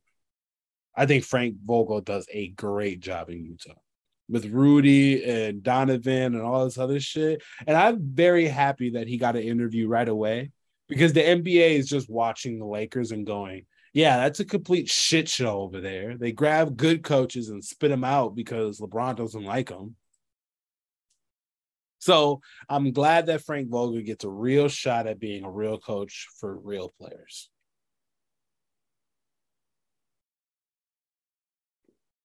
[0.95, 3.79] I think Frank Vogel does a great job in Utah
[4.27, 7.41] with Rudy and Donovan and all this other shit.
[7.65, 10.51] And I'm very happy that he got an interview right away
[10.87, 15.27] because the NBA is just watching the Lakers and going, yeah, that's a complete shit
[15.27, 16.17] show over there.
[16.17, 19.95] They grab good coaches and spit them out because LeBron doesn't like them.
[21.99, 26.27] So I'm glad that Frank Vogel gets a real shot at being a real coach
[26.39, 27.49] for real players.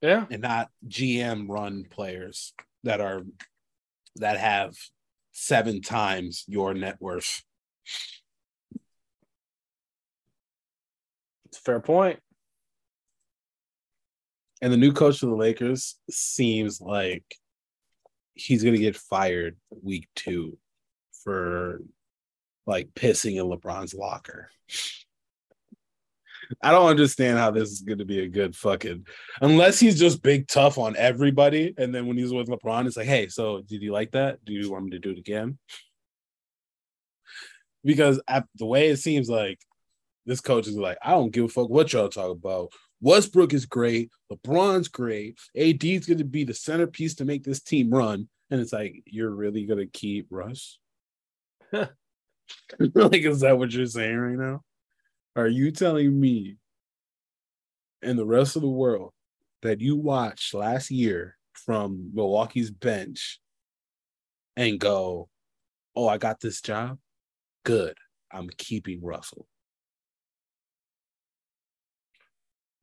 [0.01, 0.27] Yeah.
[0.31, 3.23] and not GM run players that are
[4.17, 4.75] that have
[5.33, 7.43] seven times your net worth.
[11.65, 12.21] Fair point.
[14.63, 17.25] And the new coach of the Lakers seems like
[18.35, 20.59] he's gonna get fired week two
[21.23, 21.81] for
[22.67, 24.51] like pissing in LeBron's locker.
[26.63, 29.07] I don't understand how this is going to be a good fucking
[29.41, 31.75] unless he's just big tough on everybody.
[31.79, 34.45] And then when he's with LeBron, it's like, hey, so did you like that?
[34.45, 35.59] Do you want me to do it again?
[37.85, 38.21] Because
[38.57, 39.59] the way it seems like
[40.27, 42.73] this coach is like, I don't give a fuck what y'all talk about.
[43.01, 47.91] Westbrook is great, LeBron's great, AD's going to be the centerpiece to make this team
[47.91, 48.29] run.
[48.51, 50.79] And it's like, you're really going to keep Russ?
[52.95, 54.63] like, is that what you're saying right now?
[55.37, 56.57] Are you telling me
[58.03, 59.13] and the rest of the world
[59.63, 63.41] that you watched last year from Milwaukee's bench
[64.57, 65.29] and go,
[65.97, 66.99] Oh, I got this job?
[67.65, 67.97] Good.
[68.33, 69.47] I'm keeping Russell.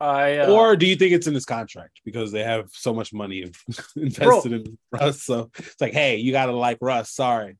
[0.01, 3.13] I uh, Or do you think it's in his contract because they have so much
[3.13, 3.51] money
[3.95, 5.23] invested in Russ?
[5.23, 7.11] So it's like, hey, you gotta like Russ.
[7.11, 7.57] Sorry.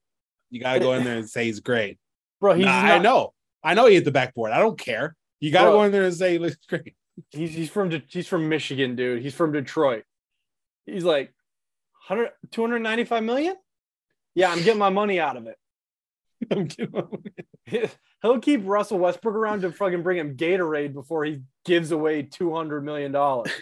[0.50, 1.98] You gotta go in there and say he's great.
[2.40, 3.34] bro, he's Nah, I know.
[3.64, 4.52] I know he hit the backboard.
[4.52, 5.16] I don't care.
[5.40, 5.74] You gotta Bro.
[5.78, 6.96] go in there and say he looks great.
[7.30, 9.22] He's he's from De- he's from Michigan, dude.
[9.22, 10.04] He's from Detroit.
[10.86, 11.34] He's like
[12.08, 13.56] 100 295 million?
[14.34, 15.58] Yeah, I'm getting my money out of it.
[16.52, 17.24] I'm kidding.
[18.22, 22.54] He'll keep Russell Westbrook around to fucking bring him Gatorade before he gives away two
[22.54, 23.52] hundred million dollars.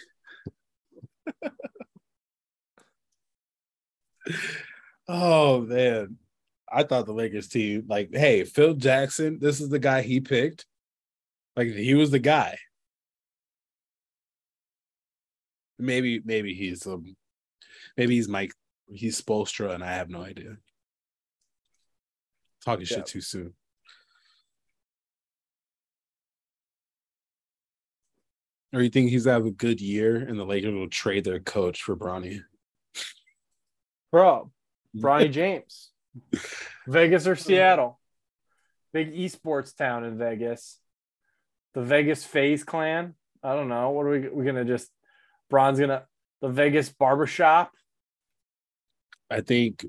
[5.07, 6.17] Oh man,
[6.71, 10.65] I thought the Lakers team, like, hey, Phil Jackson, this is the guy he picked.
[11.55, 12.57] Like, he was the guy.
[15.77, 17.15] Maybe, maybe he's um,
[17.97, 18.53] maybe he's Mike,
[18.89, 20.57] he's Spoelstra, and I have no idea.
[22.65, 22.97] Talking Yeah.
[22.97, 23.53] shit too soon.
[28.73, 31.39] Or you think he's gonna have a good year and the Lakers will trade their
[31.39, 32.43] coach for Bronny?
[34.11, 34.51] Bro,
[34.95, 35.89] Bronny James.
[36.87, 37.99] Vegas or Seattle?
[38.93, 40.79] Big esports town in Vegas.
[41.73, 43.15] The Vegas FaZe Clan.
[43.43, 43.91] I don't know.
[43.91, 44.89] What are we we gonna just
[45.49, 46.05] Bron's gonna
[46.41, 47.71] the Vegas barbershop,
[49.29, 49.85] I think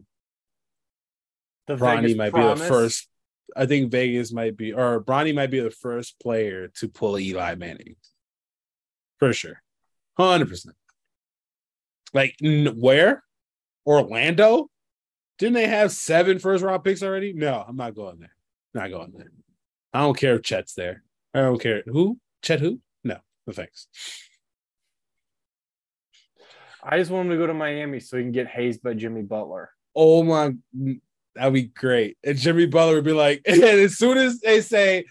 [1.79, 2.61] the Bronny Vegas might Promise.
[2.61, 3.09] be the first.
[3.57, 7.55] I think Vegas might be, or Bronny might be the first player to pull Eli
[7.57, 7.97] Manning,
[9.19, 9.63] for sure,
[10.19, 10.77] hundred percent.
[12.13, 13.23] Like n- where?
[13.87, 14.69] Orlando?
[15.39, 17.33] Didn't they have seven first round picks already?
[17.33, 18.35] No, I'm not going there.
[18.75, 19.31] Not going there.
[19.93, 21.03] I don't care if Chet's there.
[21.35, 22.81] I don't care who Chet who.
[23.05, 23.17] No,
[23.47, 23.87] no thanks.
[26.83, 29.23] I just want him to go to Miami so he can get hazed by Jimmy
[29.23, 29.71] Butler.
[29.95, 30.53] Oh my,
[31.35, 32.17] that'd be great.
[32.25, 35.05] And Jimmy Butler would be like, as soon as they say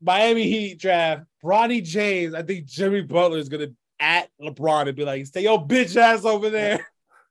[0.00, 3.68] Miami Heat draft Bronny James, I think Jimmy Butler is gonna
[3.98, 6.86] at LeBron and be like, stay your bitch ass over there.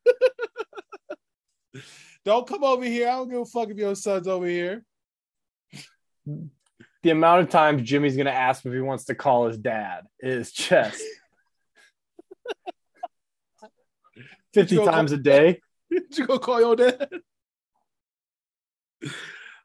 [2.26, 3.08] don't come over here.
[3.08, 4.84] I don't give a fuck if your son's over here.
[6.26, 10.52] The amount of times Jimmy's gonna ask if he wants to call his dad is
[10.52, 11.02] just
[14.54, 15.62] fifty Go call- times a day.
[15.92, 17.10] Did you go call your dad?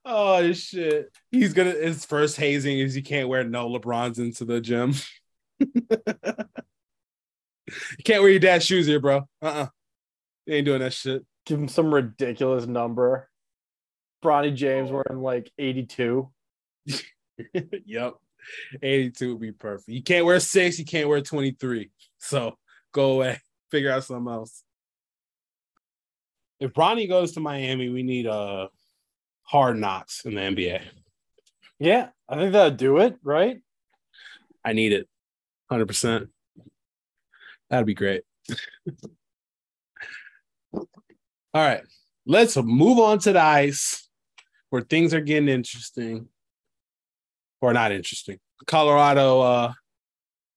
[0.05, 1.11] Oh shit.
[1.31, 4.95] He's gonna his first hazing is he can't wear no LeBrons into the gym.
[5.59, 5.68] you
[8.05, 9.28] can't wear your dad's shoes here, bro.
[9.43, 9.66] Uh-uh.
[10.47, 11.22] You ain't doing that shit.
[11.45, 13.28] Give him some ridiculous number.
[14.24, 16.31] Bronny James wearing like eighty-two.
[17.85, 18.14] yep.
[18.83, 19.91] 82 would be perfect.
[19.91, 21.91] You can't wear six, you can't wear 23.
[22.18, 22.57] So
[22.93, 23.39] go away.
[23.70, 24.64] Figure out something else.
[26.59, 28.68] If Bronny goes to Miami, we need uh
[29.51, 30.81] hard knocks in the NBA.
[31.81, 33.61] Yeah, I think that'd do it, right?
[34.65, 35.09] I need it.
[35.73, 36.29] 100%.
[37.69, 38.23] That'd be great.
[40.73, 40.85] All
[41.55, 41.83] right.
[42.27, 44.09] Let's move on to the ice
[44.69, 46.29] where things are getting interesting
[47.61, 48.39] or not interesting.
[48.67, 49.73] Colorado uh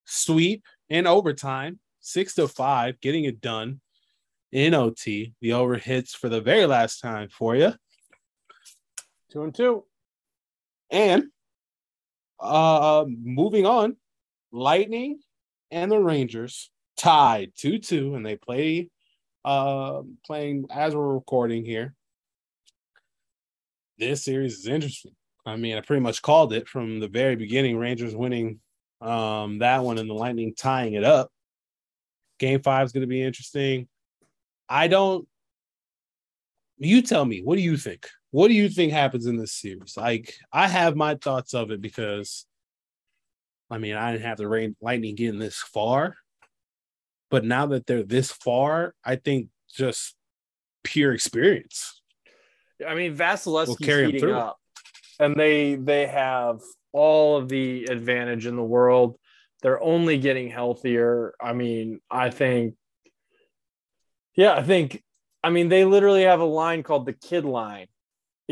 [0.05, 3.81] sweep in overtime, 6 to 5, getting it done
[4.51, 5.33] in OT.
[5.41, 7.73] The over hits for the very last time for you.
[9.33, 9.83] Two and two.
[10.91, 11.25] And
[12.39, 13.97] uh moving on,
[14.51, 15.19] Lightning
[15.71, 18.89] and the Rangers tied 2-2 and they play
[19.43, 21.95] uh playing as we're recording here.
[23.97, 25.15] This series is interesting.
[25.47, 27.77] I mean, I pretty much called it from the very beginning.
[27.77, 28.59] Rangers winning
[29.01, 31.31] um that one and the Lightning tying it up.
[32.37, 33.87] Game 5 is going to be interesting.
[34.69, 35.27] I don't
[36.77, 38.07] you tell me, what do you think?
[38.33, 39.95] What do you think happens in this series?
[39.95, 42.47] Like, I have my thoughts of it because,
[43.69, 46.15] I mean, I didn't have the rain lightning getting this far,
[47.29, 50.15] but now that they're this far, I think just
[50.83, 52.01] pure experience.
[52.83, 54.33] I mean, Vasilevsky's Will carry heating through.
[54.33, 54.57] up,
[55.19, 56.59] and they they have
[56.91, 59.15] all of the advantage in the world.
[59.61, 61.35] They're only getting healthier.
[61.39, 62.73] I mean, I think,
[64.35, 65.03] yeah, I think,
[65.43, 67.85] I mean, they literally have a line called the kid line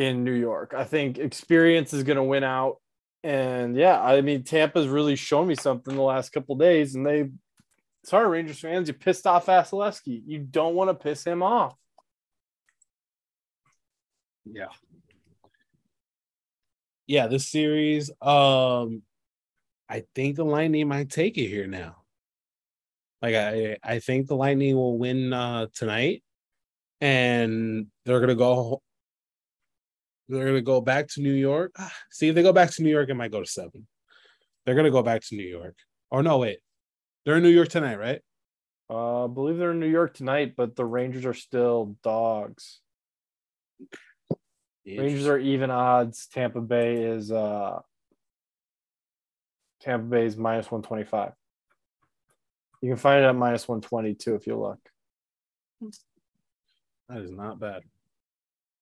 [0.02, 0.74] in New York.
[0.76, 2.78] I think experience is going to win out,
[3.24, 7.30] and yeah, I mean, Tampa's really shown me something the last couple days, and they.
[8.04, 10.24] Sorry, Rangers fans, you pissed off Vasilevsky.
[10.26, 11.76] You don't want to piss him off.
[14.43, 14.70] Yeah.
[17.06, 19.04] Yeah, this series, um,
[19.88, 21.97] I think the Lightning might take it here now.
[23.22, 26.24] Like I, I think the Lightning will win uh tonight,
[27.02, 28.82] and they're gonna go.
[30.32, 31.73] They're gonna go back to New York.
[31.77, 33.86] Ah, See if they go back to New York, it might go to seven.
[34.65, 35.75] They're gonna go back to New York.
[36.09, 36.59] Or no, wait,
[37.25, 38.21] they're in New York tonight, right?
[38.89, 42.79] Uh, I believe they're in New York tonight, but the Rangers are still dogs.
[44.86, 46.27] Rangers are even odds.
[46.27, 47.79] Tampa Bay is uh
[49.82, 51.34] Tampa Bay is minus 125.
[52.82, 54.79] You can find it at minus 120 too if you look.
[57.09, 57.84] That is not bad.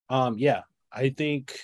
[0.10, 0.62] Um, yeah,
[0.92, 1.60] I think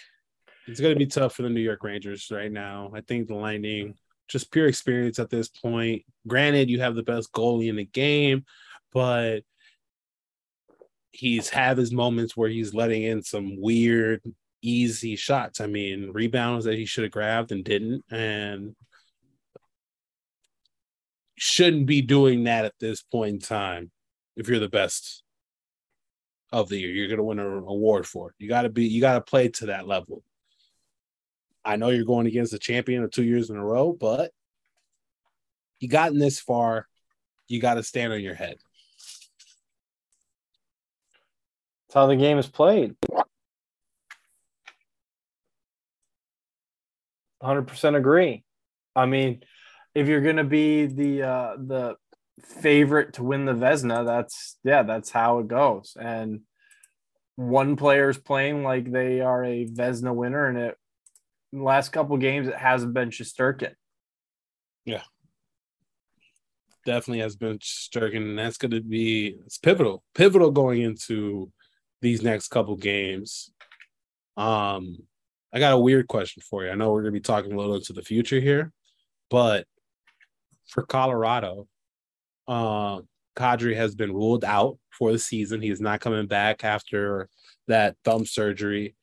[0.67, 2.91] It's going to be tough for the New York Rangers right now.
[2.93, 3.95] I think the Lightning,
[4.28, 6.03] just pure experience at this point.
[6.28, 8.45] Granted, you have the best goalie in the game,
[8.91, 9.41] but
[11.11, 14.21] he's had his moments where he's letting in some weird,
[14.63, 15.61] easy shots.
[15.61, 18.76] I mean, rebounds that he should have grabbed and didn't, and
[21.38, 23.91] shouldn't be doing that at this point in time.
[24.36, 25.21] If you're the best
[26.56, 28.36] of the year, you're going to win an award for it.
[28.39, 30.24] You got to be, you got to play to that level.
[31.66, 34.32] I know you're going against the champion of two years in a row, but
[35.82, 36.88] you gotten this far.
[37.49, 38.56] You got to stand on your head.
[41.88, 42.95] That's how the game is played.
[47.43, 48.45] 100% agree.
[48.95, 49.43] I mean,
[49.93, 51.95] if you're going to be the uh, the
[52.41, 54.05] favorite to win the Vezina.
[54.05, 55.95] that's yeah, that's how it goes.
[55.99, 56.41] And
[57.36, 60.77] one player's playing like they are a Vezina winner, and it
[61.51, 63.73] last couple games it hasn't been Shesterkin.
[64.86, 65.03] Yeah,
[66.86, 71.51] definitely has been Shesterkin, and that's going to be it's pivotal, pivotal going into
[72.01, 73.51] these next couple games.
[74.38, 74.97] Um,
[75.53, 76.71] I got a weird question for you.
[76.71, 78.71] I know we're going to be talking a little into the future here,
[79.29, 79.65] but
[80.67, 81.67] for Colorado,
[82.48, 83.02] uh,
[83.36, 85.62] Kadri has been ruled out for the season.
[85.62, 87.30] He's not coming back after
[87.68, 88.96] that thumb surgery.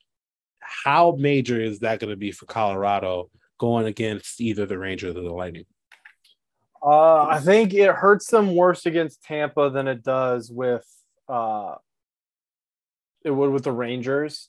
[0.61, 5.23] How major is that going to be for Colorado going against either the Rangers or
[5.23, 5.65] the Lightning?
[6.83, 10.85] Uh, I think it hurts them worse against Tampa than it does with
[11.29, 11.77] uh,
[13.25, 14.49] it would with the Rangers.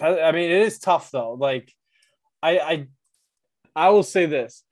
[0.00, 1.34] I, I mean, it is tough though.
[1.34, 1.72] Like,
[2.42, 2.86] I, I,
[3.76, 4.64] I will say this: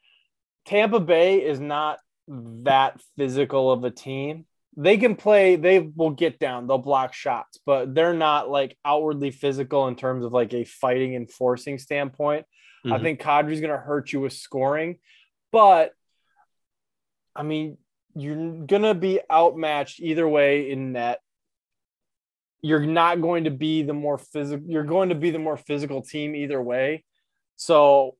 [0.64, 1.98] Tampa Bay is not
[2.30, 4.46] that physical of a team.
[4.76, 9.32] They can play, they will get down, they'll block shots, but they're not like outwardly
[9.32, 12.46] physical in terms of like a fighting and forcing standpoint.
[12.86, 12.92] Mm-hmm.
[12.92, 14.98] I think Kadri's going to hurt you with scoring,
[15.50, 15.92] but
[17.34, 17.78] I mean,
[18.14, 21.20] you're going to be outmatched either way in net.
[22.62, 26.02] You're not going to be the more physical, you're going to be the more physical
[26.02, 27.04] team either way.
[27.56, 28.16] So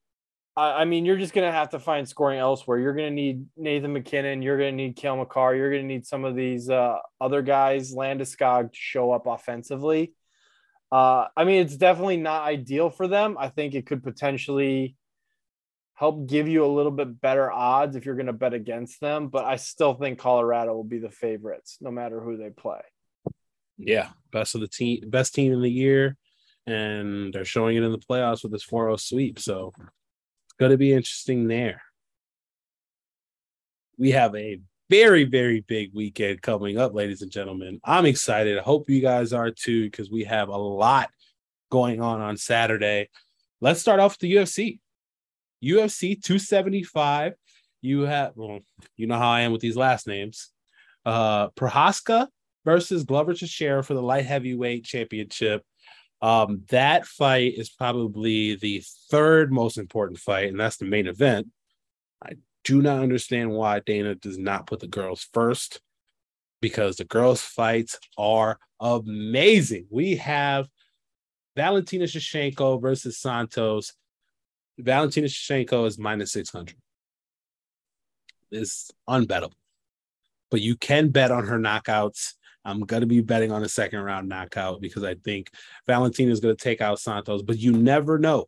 [0.60, 2.78] I mean, you're just going to have to find scoring elsewhere.
[2.78, 4.42] You're going to need Nathan MacKinnon.
[4.42, 5.54] You're going to need Cale Makar.
[5.54, 10.12] You're going to need some of these uh, other guys, Landeskog, to show up offensively.
[10.92, 13.36] Uh, I mean, it's definitely not ideal for them.
[13.38, 14.96] I think it could potentially
[15.94, 19.28] help give you a little bit better odds if you're going to bet against them.
[19.28, 22.80] But I still think Colorado will be the favorites, no matter who they play.
[23.78, 26.16] Yeah, best of the team, best team in the year,
[26.66, 29.38] and they're showing it in the playoffs with this 4-0 sweep.
[29.38, 29.72] So
[30.60, 31.82] going to be interesting there.
[33.96, 37.80] We have a very, very big weekend coming up, ladies and gentlemen.
[37.82, 38.58] I'm excited.
[38.58, 41.08] I hope you guys are too, because we have a lot
[41.70, 43.08] going on on Saturday.
[43.62, 44.80] Let's start off with the UFC.
[45.64, 47.32] UFC 275.
[47.80, 48.58] You have, well,
[48.96, 50.50] you know how I am with these last names.
[51.06, 52.28] Uh, Prochazka
[52.66, 55.62] versus Glover Teixeira for the light heavyweight championship.
[56.22, 61.48] Um, that fight is probably the third most important fight, and that's the main event.
[62.22, 62.32] I
[62.64, 65.80] do not understand why Dana does not put the girls first
[66.60, 69.86] because the girls' fights are amazing.
[69.90, 70.68] We have
[71.56, 73.94] Valentina Shevchenko versus Santos.
[74.78, 76.76] Valentina Shevchenko is minus 600.
[78.50, 79.52] It's unbettable.
[80.50, 82.34] But you can bet on her knockouts.
[82.64, 85.50] I'm going to be betting on a second round knockout because I think
[85.86, 88.46] Valentina is going to take out Santos, but you never know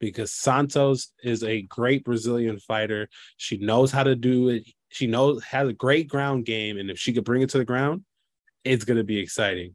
[0.00, 3.08] because Santos is a great Brazilian fighter.
[3.36, 4.64] She knows how to do it.
[4.88, 7.64] She knows has a great ground game, and if she could bring it to the
[7.64, 8.04] ground,
[8.64, 9.74] it's going to be exciting.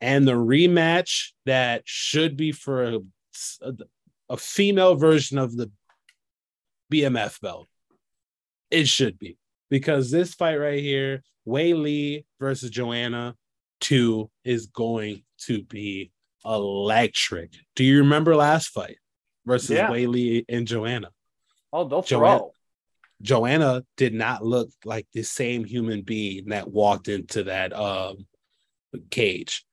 [0.00, 3.00] And the rematch that should be for a,
[4.28, 5.70] a female version of the
[6.92, 7.68] BMF belt,
[8.70, 9.36] it should be
[9.70, 13.34] because this fight right here Weili versus Joanna
[13.80, 16.12] 2 is going to be
[16.44, 17.52] electric.
[17.74, 18.98] Do you remember last fight
[19.46, 19.88] versus yeah.
[19.88, 21.10] Weili and Joanna?
[21.72, 22.52] Oh, don't Joanna, throw.
[23.22, 28.26] Joanna did not look like the same human being that walked into that um,
[29.10, 29.64] cage.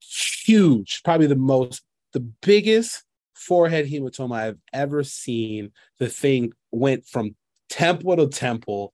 [0.00, 1.82] Huge, probably the most,
[2.12, 5.72] the biggest forehead hematoma I've ever seen.
[5.98, 7.36] The thing went from
[7.70, 8.92] temple to temple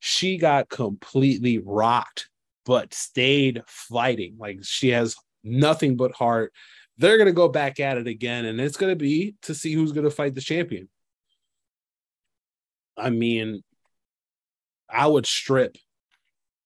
[0.00, 2.28] she got completely rocked,
[2.64, 4.36] but stayed fighting.
[4.38, 6.52] Like she has nothing but heart.
[6.98, 9.72] They're going to go back at it again, and it's going to be to see
[9.72, 10.88] who's going to fight the champion.
[12.96, 13.62] I mean,
[14.88, 15.76] I would strip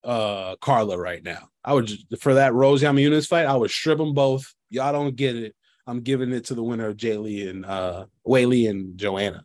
[0.05, 1.49] uh Carla right now.
[1.65, 1.91] I would
[2.21, 4.53] for that Rose Namajunas fight, I would strip them both.
[4.71, 5.55] Y'all don't get it.
[5.87, 9.45] I'm giving it to the winner of Jay Lee and uh Weili and Joanna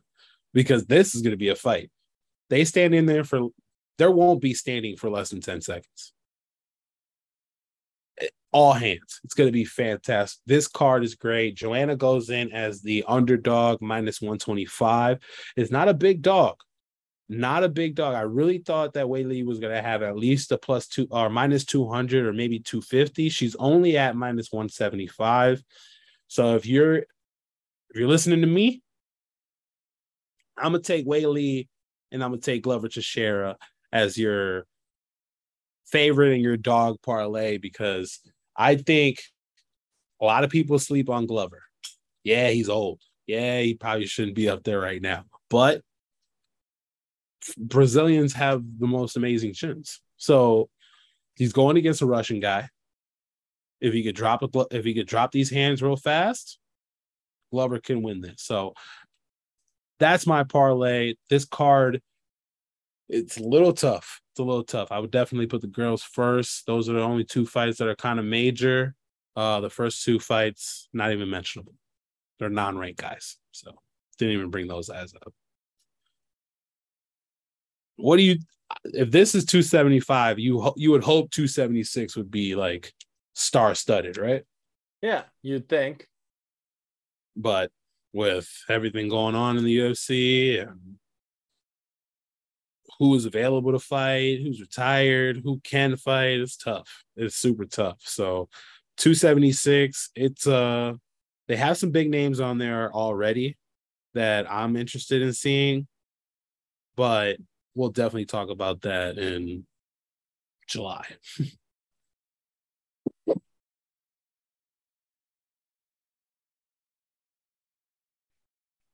[0.58, 1.92] because this is going to be a fight.
[2.50, 3.50] They stand in there for
[4.00, 6.14] there won't be standing for less than 10 seconds.
[8.52, 9.20] All hands.
[9.24, 10.42] It's going to be fantastic.
[10.48, 11.54] This card is great.
[11.54, 15.20] Joanna goes in as the underdog minus 125.
[15.56, 16.56] It's not a big dog.
[17.30, 18.16] Not a big dog.
[18.16, 21.30] I really thought that Weili was going to have at least a plus two or
[21.30, 23.30] minus 200 or maybe 250.
[23.30, 25.64] She's only at minus 175.
[26.30, 27.06] So if you're if
[27.94, 28.82] you're listening to me,
[30.58, 31.68] I'm gonna take Weili
[32.12, 33.58] and I'm gonna take Glover Teixeira
[33.92, 34.66] as your
[35.88, 38.20] favorite and your dog parlay because
[38.56, 39.22] I think
[40.22, 41.64] a lot of people sleep on Glover.
[42.24, 43.02] Yeah, he's old.
[43.26, 45.26] Yeah, he probably shouldn't be up there right now.
[45.50, 45.82] But
[47.58, 50.02] Brazilians have the most amazing chins.
[50.18, 50.70] So
[51.36, 52.70] he's going against a Russian guy.
[53.80, 56.58] If he could drop a if he could drop these hands real fast,
[57.52, 58.42] Glover can win this.
[58.42, 58.74] So
[60.00, 61.16] that's my parlay.
[61.30, 62.02] This card,
[63.10, 64.22] it's a little tough.
[64.32, 64.92] It's a little tough.
[64.92, 66.66] I would definitely put the girls first.
[66.66, 68.96] Those are the only two fights that are kind of major.
[69.36, 71.76] Uh, the first two fights, not even mentionable.
[72.40, 73.72] They're non-ranked guys, so
[74.18, 75.34] didn't even bring those as up.
[77.98, 78.38] What do you?
[78.86, 82.94] If this is 275, you you would hope 276 would be like
[83.34, 84.44] star-studded, right?
[85.02, 86.08] Yeah, you'd think.
[87.36, 87.72] But
[88.18, 90.96] with everything going on in the UFC and
[92.98, 97.04] who is available to fight, who's retired, who can fight, it's tough.
[97.16, 98.00] It's super tough.
[98.00, 98.50] So
[98.98, 100.94] 276, it's uh
[101.48, 103.56] they have some big names on there already
[104.16, 105.88] that I'm interested in seeing,
[106.96, 107.38] but
[107.76, 109.66] we'll definitely talk about that in
[110.68, 111.06] July.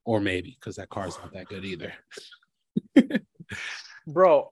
[0.06, 1.93] or maybe because that car's not that good either.
[4.08, 4.51] Bro,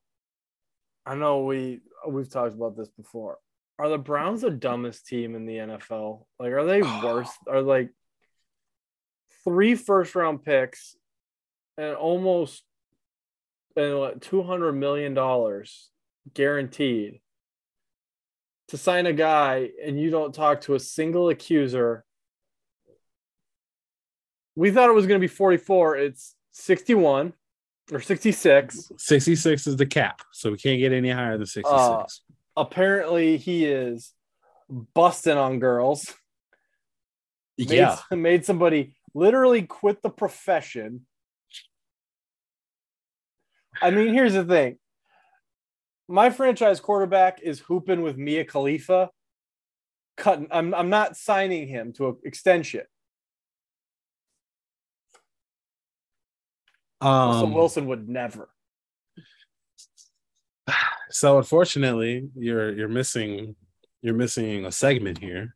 [1.06, 3.38] I know we we've talked about this before.
[3.80, 6.26] Are the Browns the dumbest team in the NFL?
[6.40, 7.32] Like, are they worse?
[7.48, 7.90] Are like
[9.44, 10.96] three first round picks
[11.78, 12.64] and almost
[13.76, 15.90] and what two hundred million dollars
[16.34, 17.22] guaranteed
[18.68, 22.06] to sign a guy, and you don't talk to a single accuser.
[24.56, 25.96] We thought it was going to be forty four.
[25.96, 27.34] It's sixty one
[27.92, 28.92] or sixty six.
[28.98, 31.72] 66 is the cap, so we can't get any higher than 66.
[31.72, 32.06] Uh,
[32.56, 34.14] apparently he is
[34.94, 36.14] busting on girls.
[37.58, 37.98] Made, yeah.
[38.12, 41.06] made somebody literally quit the profession.
[43.82, 44.78] I mean, here's the thing.
[46.08, 49.10] My franchise quarterback is hooping with Mia Khalifa.
[50.18, 50.48] Cutting.
[50.52, 52.84] I'm I'm not signing him to an extension.
[57.02, 58.50] Russell Um, Wilson would never.
[61.10, 63.56] so unfortunately, you're you're missing
[64.02, 65.56] you're missing a segment here.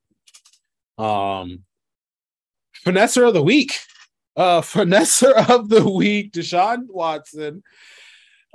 [0.97, 1.63] Um
[2.85, 3.79] Finesser of the week.
[4.35, 7.63] Uh Finesser of the week, Deshaun Watson.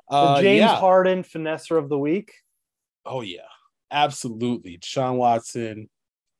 [0.08, 0.76] The Uh James yeah.
[0.76, 2.32] Harden finesser of the week.
[3.06, 3.48] Oh yeah,
[3.90, 4.78] absolutely.
[4.78, 5.88] Deshaun Watson,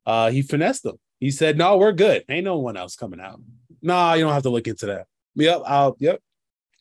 [0.07, 0.97] uh, he finessed them.
[1.21, 2.25] He said, "No, we're good.
[2.29, 3.41] Ain't no one else coming out.
[3.81, 5.07] Nah, you don't have to look into that.
[5.37, 5.97] Yep, I'll.
[6.01, 6.21] Yep,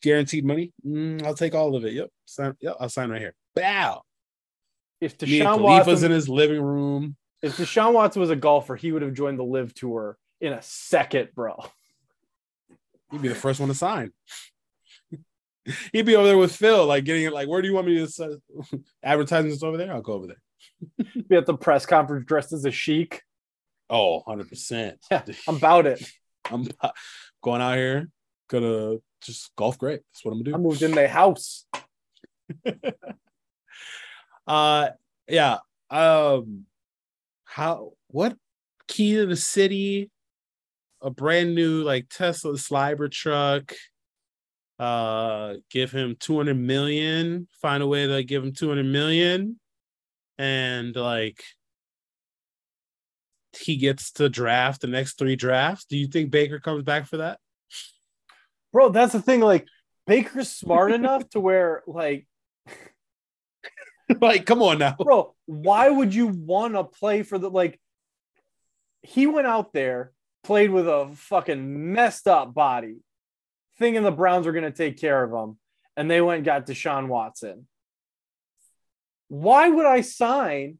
[0.02, 0.72] guaranteed money.
[0.86, 1.92] Mm, I'll take all of it.
[1.92, 2.54] Yep, sign.
[2.60, 3.34] Yep, I'll sign right here.
[3.54, 4.02] Bow.
[5.00, 7.16] If Deshaun Watson, in his living room.
[7.42, 10.60] if Deshaun Watson was a golfer, he would have joined the LIV Tour in a
[10.62, 11.56] second, bro.
[13.10, 14.12] He'd be the first one to sign.
[15.92, 17.32] He'd be over there with Phil, like getting it.
[17.32, 18.40] Like, where do you want me to send
[19.02, 19.92] advertisements over there?
[19.92, 21.06] I'll go over there.
[21.28, 23.22] Be at the press conference dressed as a sheik.
[23.88, 24.98] Oh, 100 percent.
[25.10, 26.02] Yeah, I'm about it.
[26.50, 26.66] I'm
[27.42, 28.08] going out here,
[28.50, 30.00] gonna just golf great.
[30.12, 30.54] That's what I'm gonna do.
[30.54, 31.66] I moved in my house.
[34.46, 34.88] Uh
[35.28, 35.58] yeah.
[35.90, 36.64] Um
[37.44, 38.36] how what
[38.88, 40.10] key to the city?
[41.00, 43.72] A brand new like Tesla Cybertruck.
[44.78, 49.60] Uh give him 200 million, find a way to give him 200 million
[50.36, 51.44] and like
[53.56, 55.84] he gets to draft the next three drafts.
[55.84, 57.38] Do you think Baker comes back for that?
[58.72, 59.40] Bro, that's the thing.
[59.40, 59.66] Like,
[60.06, 62.26] Baker's smart enough to where, like,
[64.20, 64.96] like, come on now.
[64.98, 67.80] bro, why would you want to play for the, like,
[69.02, 70.12] he went out there,
[70.44, 72.96] played with a fucking messed up body,
[73.78, 75.58] thinking the Browns were going to take care of him.
[75.96, 77.66] And they went and got Deshaun Watson.
[79.28, 80.78] Why would I sign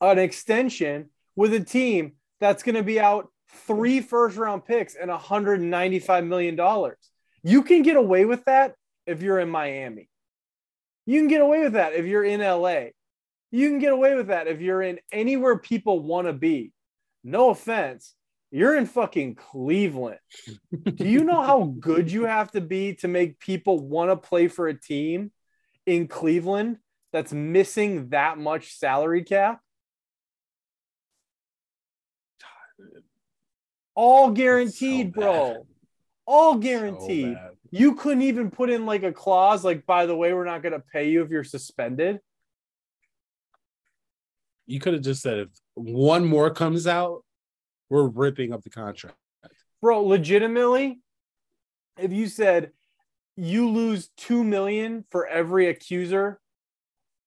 [0.00, 3.28] an extension with a team that's going to be out
[3.66, 6.98] three first round picks and 195 million dollars.
[7.42, 8.74] You can get away with that
[9.06, 10.08] if you're in Miami.
[11.06, 12.90] You can get away with that if you're in LA.
[13.50, 16.72] You can get away with that if you're in anywhere people want to be.
[17.24, 18.14] No offense.
[18.50, 20.18] You're in fucking Cleveland.
[20.94, 24.48] Do you know how good you have to be to make people want to play
[24.48, 25.32] for a team
[25.86, 26.78] in Cleveland
[27.12, 29.60] that's missing that much salary cap?
[33.94, 35.66] All guaranteed, So bro.
[36.26, 37.34] All guaranteed.
[37.34, 37.50] bad.
[37.70, 40.72] you couldn't even put in like a clause like, by the way, we're not going
[40.72, 42.20] to pay you if you're suspended.
[44.66, 47.24] you could have just said if one more comes out,
[47.90, 49.16] we're ripping up the contract.
[49.82, 51.00] Bro, legitimately,
[51.98, 52.70] if you said
[53.36, 56.40] you lose 2 million for every accuser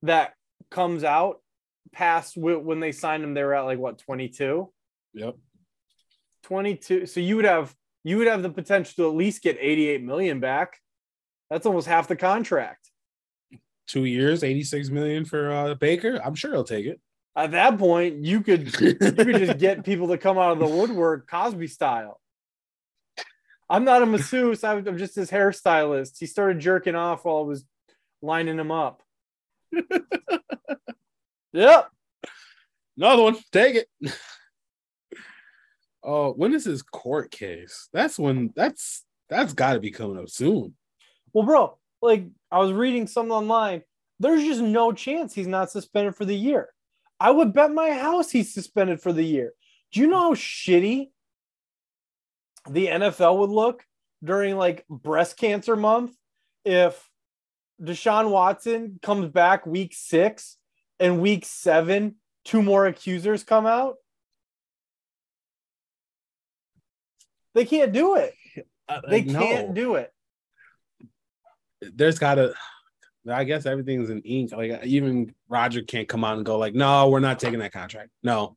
[0.04, 0.34] that
[0.72, 1.42] comes out
[1.92, 4.72] past when they signed him, they were at like what, 22?
[5.14, 5.36] Yep.
[6.44, 7.06] 22.
[7.06, 7.76] So you would have
[8.06, 10.80] you would have the potential to at least get 88 million back.
[11.50, 12.92] That's almost half the contract.
[13.88, 16.22] Two years, 86 million for uh, Baker.
[16.24, 17.02] I'm sure he'll take it.
[17.36, 20.68] At that point, you could you could just get people to come out of the
[20.68, 22.22] woodwork Cosby style.
[23.70, 24.64] I'm not a masseuse.
[24.64, 26.20] I'm I'm just his hairstylist.
[26.20, 27.66] He started jerking off while I was
[28.22, 29.02] lining him up.
[31.52, 31.90] yep.
[32.96, 33.38] Another one.
[33.52, 33.88] Take it.
[36.06, 37.90] Oh, when is his court case?
[37.92, 40.76] That's when that's that's got to be coming up soon.
[41.34, 43.82] Well, bro, like I was reading something online.
[44.20, 46.70] There's just no chance he's not suspended for the year.
[47.20, 49.54] I would bet my house he's suspended for the year.
[49.92, 51.10] Do you know how shitty
[52.70, 53.84] the NFL would look
[54.24, 56.16] during like breast cancer month
[56.64, 57.10] if
[57.82, 60.58] Deshaun Watson comes back week six
[61.00, 63.96] and week seven, two more accusers come out?
[67.56, 68.36] They can't do it.
[68.88, 70.14] Uh, They like, can't do it.
[71.82, 72.54] There's got to.
[73.28, 74.52] I guess everything's in ink.
[74.52, 78.12] Like even Roger can't come out and go like, "No, we're not taking that contract."
[78.22, 78.56] No,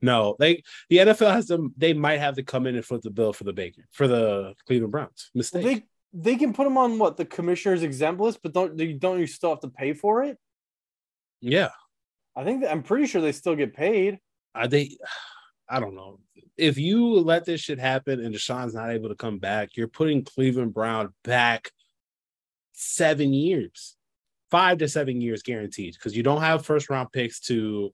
[0.00, 0.36] no.
[0.38, 1.72] They the NFL has to.
[1.76, 4.54] They might have to come in and foot the bill for the Baker for the
[4.66, 5.30] Cleveland Browns.
[5.34, 5.64] Well, Mistake.
[5.64, 5.84] they
[6.32, 9.26] they can put them on what the commissioner's exempt list, but don't they don't you
[9.26, 10.38] still have to pay for it?
[11.40, 11.70] yeah.
[12.34, 14.18] I think that, I'm pretty sure they still get paid.
[14.54, 14.96] Are they?
[15.68, 16.20] I don't know.
[16.56, 20.24] If you let this shit happen and Deshaun's not able to come back, you're putting
[20.24, 21.70] Cleveland Brown back
[22.72, 23.96] seven years,
[24.50, 27.92] five to seven years guaranteed, because you don't have first round picks to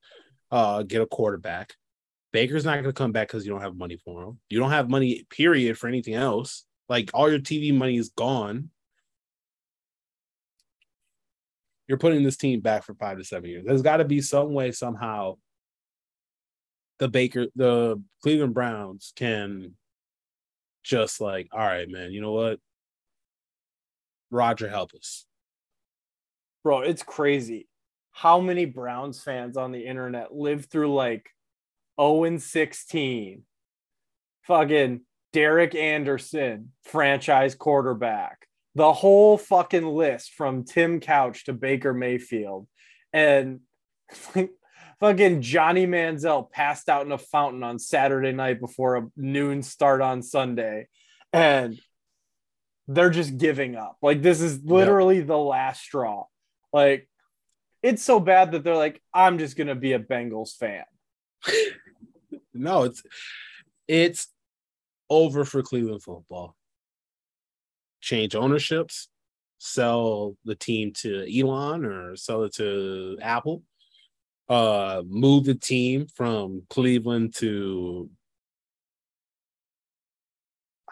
[0.50, 1.74] uh, get a quarterback.
[2.32, 4.38] Baker's not going to come back because you don't have money for him.
[4.50, 6.64] You don't have money, period, for anything else.
[6.88, 8.70] Like all your TV money is gone.
[11.86, 13.64] You're putting this team back for five to seven years.
[13.66, 15.36] There's got to be some way, somehow,
[16.98, 19.74] the Baker, the Cleveland Browns can
[20.82, 22.60] just like, all right, man, you know what?
[24.30, 25.26] Roger, help us.
[26.64, 27.68] Bro, it's crazy
[28.10, 31.30] how many Browns fans on the internet live through like
[32.00, 33.42] 0 and 16.
[34.42, 35.00] Fucking
[35.32, 38.46] Derek Anderson, franchise quarterback.
[38.74, 42.66] The whole fucking list from Tim Couch to Baker Mayfield.
[43.12, 43.60] And
[45.00, 50.00] fucking Johnny Manziel passed out in a fountain on Saturday night before a noon start
[50.00, 50.88] on Sunday.
[51.32, 51.78] And
[52.86, 53.98] they're just giving up.
[54.02, 56.24] Like this is literally the last straw.
[56.72, 57.08] Like
[57.82, 60.84] it's so bad that they're like, I'm just gonna be a Bengals fan.
[62.58, 63.02] No, it's
[63.86, 64.28] it's
[65.08, 66.56] over for Cleveland football.
[68.00, 69.08] Change ownerships,
[69.58, 73.62] sell the team to Elon or sell it to Apple.
[74.48, 78.08] Uh move the team from Cleveland to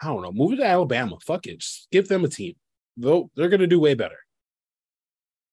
[0.01, 1.17] I don't know, move it to Alabama.
[1.25, 1.59] Fuck it.
[1.59, 2.53] Just give them a team.
[2.97, 4.17] They'll, they're gonna do way better.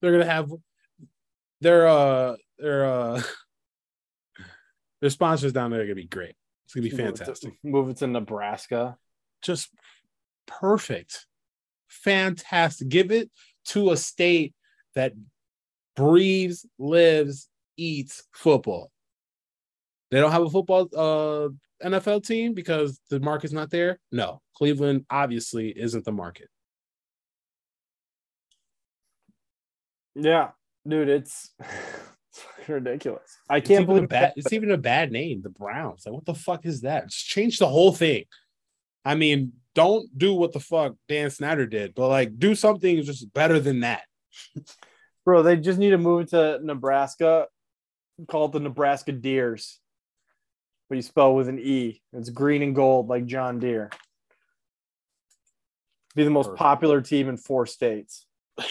[0.00, 0.52] They're gonna have
[1.62, 3.22] their uh their uh
[5.00, 6.34] their sponsors down there are gonna be great.
[6.66, 7.55] It's gonna be Move it to- fantastic.
[7.62, 8.96] Move it to Nebraska.
[9.42, 9.70] Just
[10.46, 11.26] perfect.
[11.88, 12.88] Fantastic.
[12.88, 13.30] Give it
[13.66, 14.55] to a state
[14.94, 15.12] that
[15.96, 18.91] breathes, lives, eats football.
[20.11, 21.49] They don't have a football uh
[21.85, 23.99] NFL team because the market's not there.
[24.12, 26.49] No, Cleveland obviously isn't the market.
[30.14, 30.51] Yeah,
[30.87, 31.51] dude, it's,
[32.29, 33.39] it's ridiculous.
[33.51, 34.35] I can't a believe bad.
[34.37, 35.43] It's even a bad name.
[35.43, 36.05] The Browns.
[36.07, 37.11] Like, what the fuck is that?
[37.11, 38.25] Just change the whole thing.
[39.05, 43.33] I mean, don't do what the fuck Dan Snyder did, but like, do something just
[43.35, 44.03] better than that.
[45.25, 45.43] bro.
[45.43, 47.47] They just need to move to Nebraska.
[48.29, 49.81] Call it the Nebraska Deers.
[50.89, 52.01] but you spell with an E.
[52.12, 53.91] It's green and gold like John Deere.
[56.15, 56.59] Be the most Perfect.
[56.61, 58.25] popular team in four states.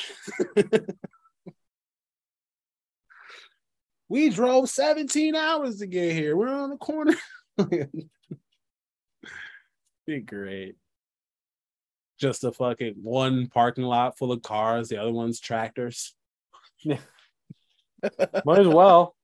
[4.07, 6.37] we drove 17 hours to get here.
[6.37, 7.15] We're on the corner.
[10.07, 10.75] Be great.
[12.19, 16.15] Just a fucking one parking lot full of cars, the other one's tractors.
[16.79, 16.99] Yeah.
[18.45, 19.15] Might as well.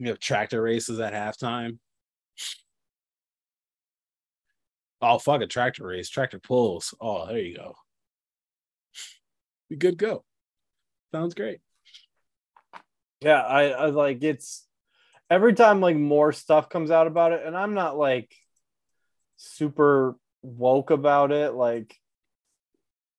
[0.00, 1.78] You have tractor races at halftime.
[5.02, 6.94] Oh, fuck a tractor race, tractor pulls.
[6.98, 7.74] Oh, there you go.
[9.68, 10.24] Be good go.
[11.12, 11.60] Sounds great.
[13.20, 14.66] Yeah, I, I like it's
[15.28, 18.34] every time like more stuff comes out about it, and I'm not like
[19.36, 21.52] super woke about it.
[21.52, 21.94] Like,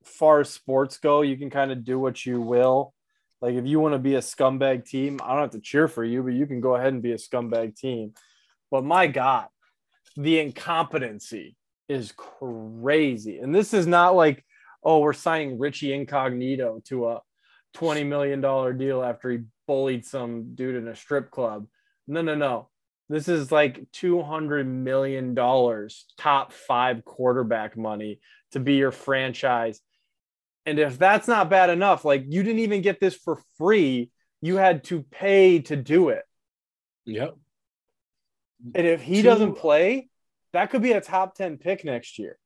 [0.03, 2.95] far as sports go, you can kind of do what you will.
[3.41, 6.03] Like, if you want to be a scumbag team, I don't have to cheer for
[6.03, 8.13] you, but you can go ahead and be a scumbag team.
[8.69, 9.47] But my God,
[10.15, 11.55] the incompetency
[11.89, 13.39] is crazy.
[13.39, 14.45] And this is not like,
[14.83, 17.21] oh, we're signing Richie Incognito to a
[17.75, 18.41] $20 million
[18.77, 21.67] deal after he bullied some dude in a strip club.
[22.07, 22.69] No, no, no.
[23.09, 25.35] This is like $200 million
[26.17, 28.19] top five quarterback money
[28.51, 29.81] to be your franchise.
[30.65, 34.57] And if that's not bad enough, like you didn't even get this for free, you
[34.57, 36.23] had to pay to do it.
[37.05, 37.35] Yep.
[38.75, 40.09] And if he Two- doesn't play,
[40.53, 42.37] that could be a top 10 pick next year.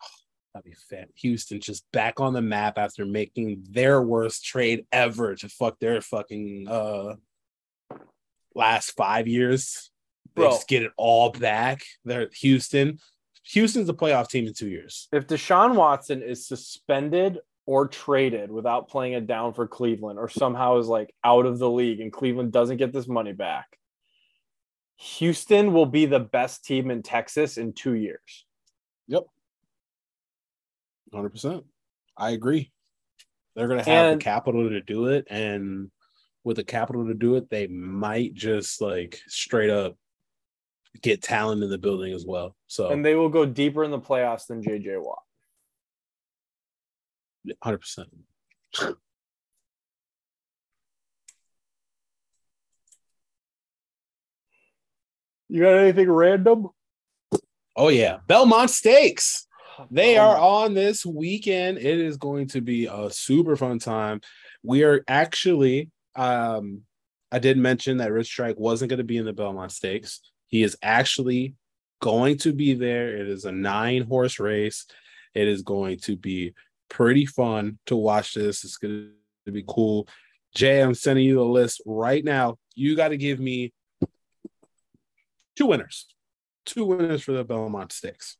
[0.54, 1.06] That'd be fan.
[1.16, 6.00] Houston just back on the map after making their worst trade ever to fuck their
[6.02, 7.14] fucking uh
[8.54, 9.90] last five years.
[10.34, 10.50] They Bro.
[10.50, 11.82] just get it all back.
[12.04, 12.98] They're Houston.
[13.44, 15.08] Houston's a playoff team in two years.
[15.12, 20.78] If Deshaun Watson is suspended or traded without playing it down for Cleveland or somehow
[20.78, 23.78] is like out of the league and Cleveland doesn't get this money back,
[24.96, 28.46] Houston will be the best team in Texas in two years.
[29.08, 29.24] Yep.
[31.12, 31.64] Hundred percent.
[32.16, 32.70] I agree.
[33.54, 35.90] They're gonna have And- the capital to do it, and
[36.44, 39.96] with the capital to do it, they might just like straight up
[41.00, 42.54] get talent in the building as well.
[42.66, 45.22] So And they will go deeper in the playoffs than JJ Watt.
[47.62, 48.08] hundred percent.
[55.48, 56.68] You got anything random?
[57.76, 59.46] Oh yeah, Belmont Stakes.
[59.90, 61.78] They Oh are on this weekend.
[61.78, 64.20] It is going to be a super fun time.
[64.62, 66.82] We are actually, um,
[67.30, 70.20] I did mention that Rich Strike wasn't going to be in the Belmont Stakes.
[70.52, 71.56] He is actually
[72.00, 73.16] going to be there.
[73.16, 74.86] It is a nine horse race.
[75.34, 76.54] It is going to be
[76.88, 78.62] pretty fun to watch this.
[78.62, 79.10] It's going
[79.46, 80.06] to be cool.
[80.54, 82.58] Jay, I'm sending you the list right now.
[82.76, 83.72] You got to give me
[85.56, 86.06] two winners,
[86.64, 88.36] two winners for the Belmont Stakes.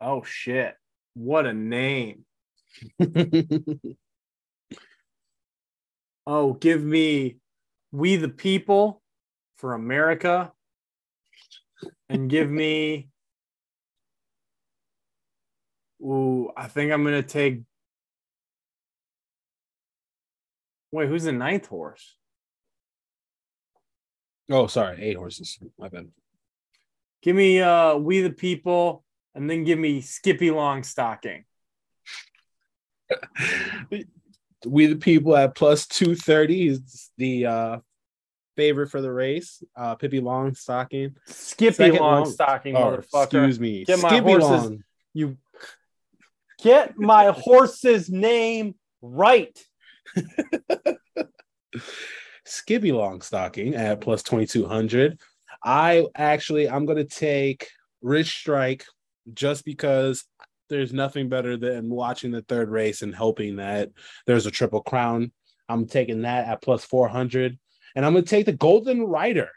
[0.00, 0.74] Oh shit.
[1.14, 2.24] What a name.
[6.26, 7.36] Oh, give me
[7.92, 9.02] We the People
[9.56, 10.52] for America.
[12.08, 13.08] And give me
[16.02, 17.62] Ooh, I think I'm gonna take
[20.92, 22.16] Wait, who's the ninth horse?
[24.50, 25.58] oh, sorry, eight horses.
[25.78, 26.08] My bad.
[27.22, 31.44] Give me uh We the People and then give me Skippy Longstocking.
[34.66, 37.78] we the people at plus 230 is the uh
[38.56, 39.62] favorite for the race.
[39.76, 41.14] Uh Pippi Longstocking.
[41.26, 43.24] Skippy Second long- Longstocking, Oh, motherfucker.
[43.24, 43.84] excuse me.
[43.84, 44.84] Get my Skippy horses- Long.
[45.12, 45.36] You
[46.62, 49.58] get my horse's name right.
[52.44, 55.18] Skippy Longstocking at plus 2200.
[55.64, 57.68] I actually I'm gonna take
[58.02, 58.84] Rich Strike
[59.32, 60.24] just because
[60.68, 63.90] there's nothing better than watching the third race and hoping that
[64.26, 65.32] there's a triple crown.
[65.68, 67.58] I'm taking that at plus 400.
[67.94, 69.50] And I'm gonna take the Golden Glider,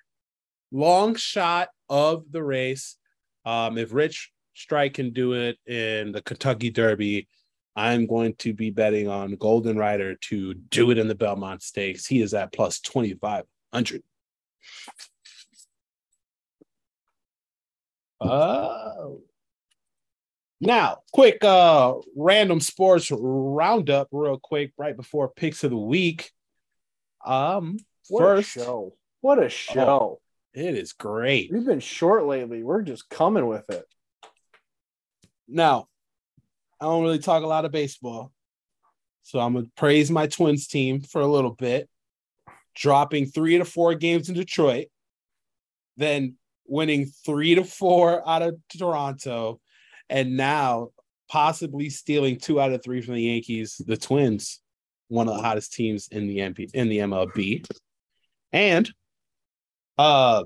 [0.71, 2.97] long shot of the race.
[3.45, 7.27] Um, if Rich Strike can do it in the Kentucky Derby,
[7.75, 12.07] I'm going to be betting on Golden Glider to do it in the Belmont Stakes.
[12.07, 14.03] He is at plus 2,500.
[18.19, 19.21] Oh.
[20.59, 26.31] Now, quick uh random sports roundup, real quick, right before picks of the week.
[27.23, 27.77] Um,
[28.10, 28.93] What first, a show.
[29.22, 30.20] What a oh, show.
[30.53, 31.51] it is great.
[31.51, 32.64] We've been short lately.
[32.64, 33.86] We're just coming with it.
[35.47, 35.88] Now,
[36.80, 38.32] I don't really talk a lot of baseball,
[39.24, 41.89] so I'm gonna praise my Twins team for a little bit.
[42.76, 44.86] dropping three to four games in Detroit,
[45.95, 46.36] then
[46.68, 49.60] winning three to four out of Toronto,
[50.10, 50.89] and now
[51.28, 54.62] possibly stealing two out of three from the Yankees, the Twins,
[55.08, 57.66] one of the hottest teams in the MP in the MLB.
[58.52, 58.89] And
[59.98, 60.43] uh,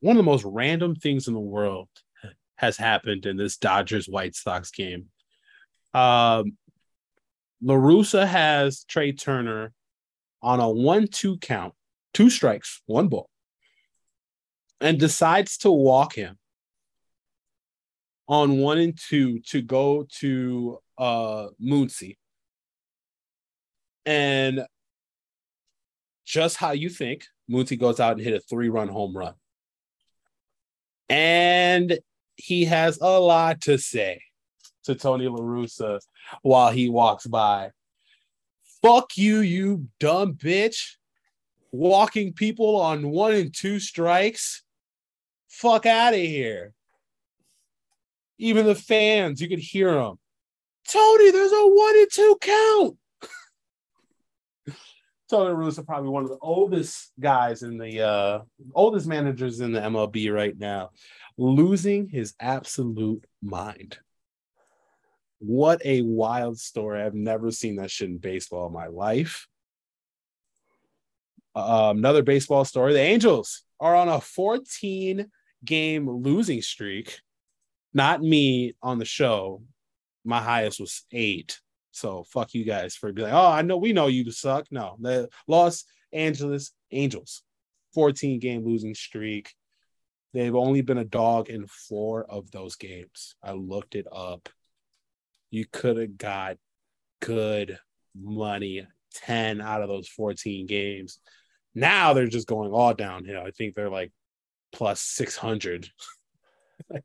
[0.00, 1.88] one of the most random things in the world
[2.56, 5.06] has happened in this Dodgers White Sox game.
[5.94, 6.56] Um,
[7.62, 9.72] La Russa has Trea Turner
[10.42, 11.74] on a one two count,
[12.14, 13.30] two strikes, one ball,
[14.80, 16.38] and decides to walk him
[18.28, 22.16] on one and two to go to uh Muncy.
[24.04, 24.64] And
[26.26, 29.34] just how you think, Muncy goes out and hit a three-run home run.
[31.08, 31.98] And
[32.34, 34.20] he has a lot to say
[34.84, 36.00] to Tony La Russa
[36.42, 37.70] while he walks by.
[38.82, 40.96] Fuck you, you dumb bitch.
[41.72, 44.62] Walking people on one and two strikes.
[45.48, 46.72] Fuck out of here.
[48.38, 50.18] Even the fans, you could hear them.
[50.88, 52.96] Tony, there's a one and two count.
[55.28, 58.40] Tony Russo probably one of the oldest guys in the uh
[58.74, 60.90] oldest managers in the MLB right now,
[61.36, 63.98] losing his absolute mind.
[65.38, 67.02] What a wild story.
[67.02, 69.46] I've never seen that shit in baseball in my life.
[71.54, 72.92] Um, another baseball story.
[72.92, 75.30] The Angels are on a 14
[75.64, 77.20] game losing streak.
[77.92, 79.62] Not me on the show.
[80.24, 81.60] My highest was eight.
[81.96, 84.66] So fuck you guys for being like, oh, I know we know you suck.
[84.70, 87.42] No, the Los Angeles Angels,
[87.94, 89.54] 14 game losing streak.
[90.34, 93.36] They've only been a dog in four of those games.
[93.42, 94.50] I looked it up.
[95.50, 96.58] You could have got
[97.22, 97.78] good
[98.14, 101.18] money 10 out of those 14 games.
[101.74, 103.42] Now they're just going all downhill.
[103.42, 104.12] I think they're like
[104.70, 105.88] plus 600.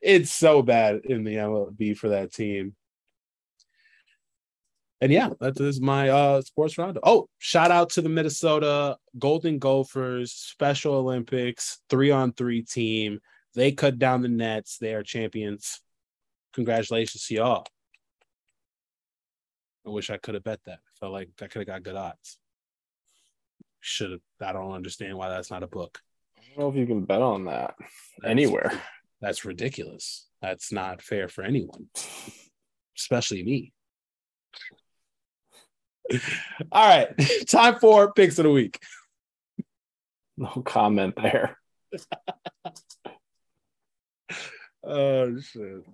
[0.00, 2.74] it's so bad in the MLB for that team.
[5.00, 6.98] And yeah, that is my uh sports round.
[7.02, 13.20] Oh, shout out to the Minnesota Golden Gophers Special Olympics three on three team.
[13.54, 14.78] They cut down the nets.
[14.78, 15.80] They are champions.
[16.54, 17.66] Congratulations to y'all.
[19.86, 20.78] I wish I could have bet that.
[20.78, 22.38] I felt like I could have got good odds.
[23.80, 24.20] Should have.
[24.40, 26.00] I don't understand why that's not a book.
[26.38, 27.74] I don't know if you can bet on that
[28.24, 28.72] anywhere.
[29.20, 30.26] That's ridiculous.
[30.40, 31.88] That's not fair for anyone,
[32.98, 33.72] especially me.
[36.72, 37.08] All right,
[37.46, 38.80] time for picks of the week.
[40.36, 41.56] No comment there.
[44.82, 45.84] Oh shit!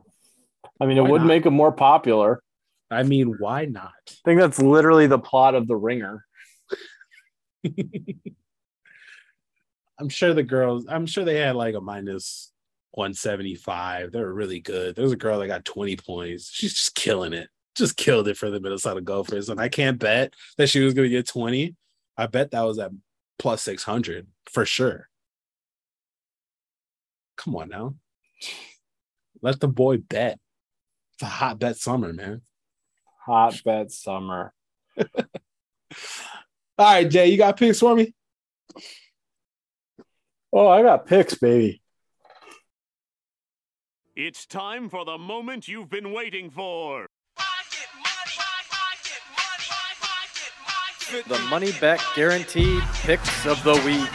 [0.81, 1.27] I mean, it Why would not?
[1.27, 2.43] make them more popular.
[2.91, 3.93] I mean, why not?
[4.09, 6.25] I think that's literally the plot of The Ringer.
[9.99, 10.87] I'm sure the girls.
[10.89, 12.51] I'm sure they had like a minus
[12.93, 14.11] 175.
[14.11, 14.97] They were really good.
[14.97, 16.51] There's a girl that got 20 points.
[16.51, 17.49] She's just killing it.
[17.81, 19.49] Just killed it for the Minnesota Gophers.
[19.49, 21.75] And I can't bet that she was going to get 20.
[22.19, 22.91] I bet that was at
[23.39, 25.09] plus 600 for sure.
[27.39, 27.95] Come on now.
[29.41, 30.39] Let the boy bet.
[31.15, 32.43] It's a hot bet summer, man.
[33.25, 34.53] Hot bet summer.
[34.99, 35.07] All
[36.79, 38.15] right, Jay, you got picks for me?
[40.53, 41.81] Oh, I got picks, baby.
[44.15, 47.07] It's time for the moment you've been waiting for.
[51.11, 54.09] The money back guarantee picks of the week.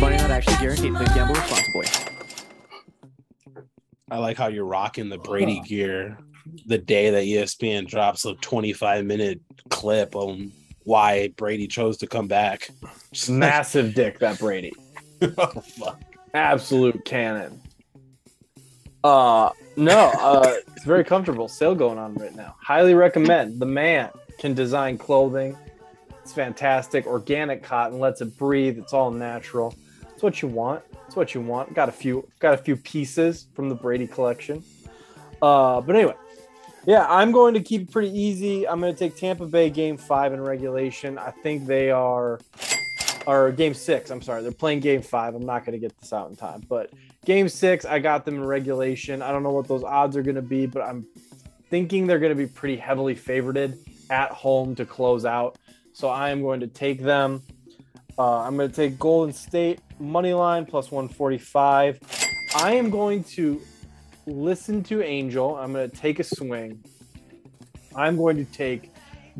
[0.00, 0.96] Money not actually guaranteed.
[0.96, 1.86] Please gamble responsibly.
[4.10, 6.18] I like how you're rocking the Brady gear
[6.66, 10.50] the day that ESPN drops a 25 minute clip on
[10.82, 12.68] why Brady chose to come back.
[13.28, 14.72] Massive dick, that Brady.
[15.22, 16.02] oh, fuck.
[16.34, 17.60] Absolute cannon.
[19.04, 21.46] Uh no, uh it's very comfortable.
[21.46, 22.56] Sale going on right now.
[22.58, 23.60] Highly recommend.
[23.60, 25.56] The man can design clothing.
[26.22, 27.06] It's fantastic.
[27.06, 28.78] Organic cotton lets it breathe.
[28.78, 29.74] It's all natural.
[30.10, 30.82] It's what you want.
[31.06, 31.74] It's what you want.
[31.74, 34.64] Got a few got a few pieces from the Brady collection.
[35.42, 36.14] Uh but anyway,
[36.86, 38.66] yeah, I'm going to keep it pretty easy.
[38.66, 41.18] I'm going to take Tampa Bay game 5 in regulation.
[41.18, 42.40] I think they are
[43.26, 44.10] or game six.
[44.10, 45.34] I'm sorry, they're playing game five.
[45.34, 46.90] I'm not going to get this out in time, but
[47.24, 49.22] game six, I got them in regulation.
[49.22, 51.06] I don't know what those odds are going to be, but I'm
[51.70, 53.78] thinking they're going to be pretty heavily favored
[54.10, 55.58] at home to close out.
[55.92, 57.42] So I am going to take them.
[58.18, 61.98] Uh, I'm going to take Golden State money line plus 145.
[62.56, 63.60] I am going to
[64.26, 65.56] listen to Angel.
[65.56, 66.82] I'm going to take a swing.
[67.96, 68.90] I'm going to take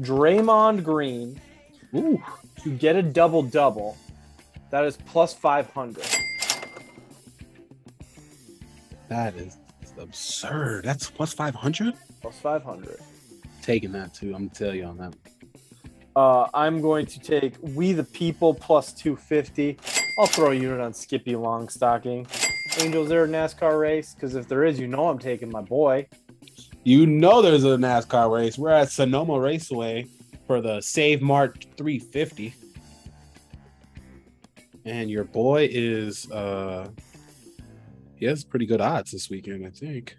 [0.01, 1.41] Draymond Green
[1.95, 2.21] Ooh,
[2.63, 3.97] to get a double double.
[4.71, 6.24] That is plus 500.
[9.09, 9.59] That is
[9.99, 10.85] absurd.
[10.85, 11.95] That's plus five hundred.
[12.21, 13.01] Plus 500.
[13.61, 14.35] Taking that too.
[14.35, 15.15] I'm gonna tell you on that.
[16.17, 19.77] Uh, I'm going to take We the People plus 250.
[20.19, 22.81] I'll throw a unit on Skippylongstocking.
[22.81, 24.15] Angels, there a NASCAR race?
[24.15, 26.07] Because if there is, you know I'm taking my boy.
[26.85, 28.57] You know there's a NASCAR race.
[28.57, 30.07] We're at Sonoma Raceway
[30.47, 32.55] for the Save Mart 350.
[34.85, 36.89] And your boy is uh
[38.17, 40.17] he has pretty good odds this weekend, I think.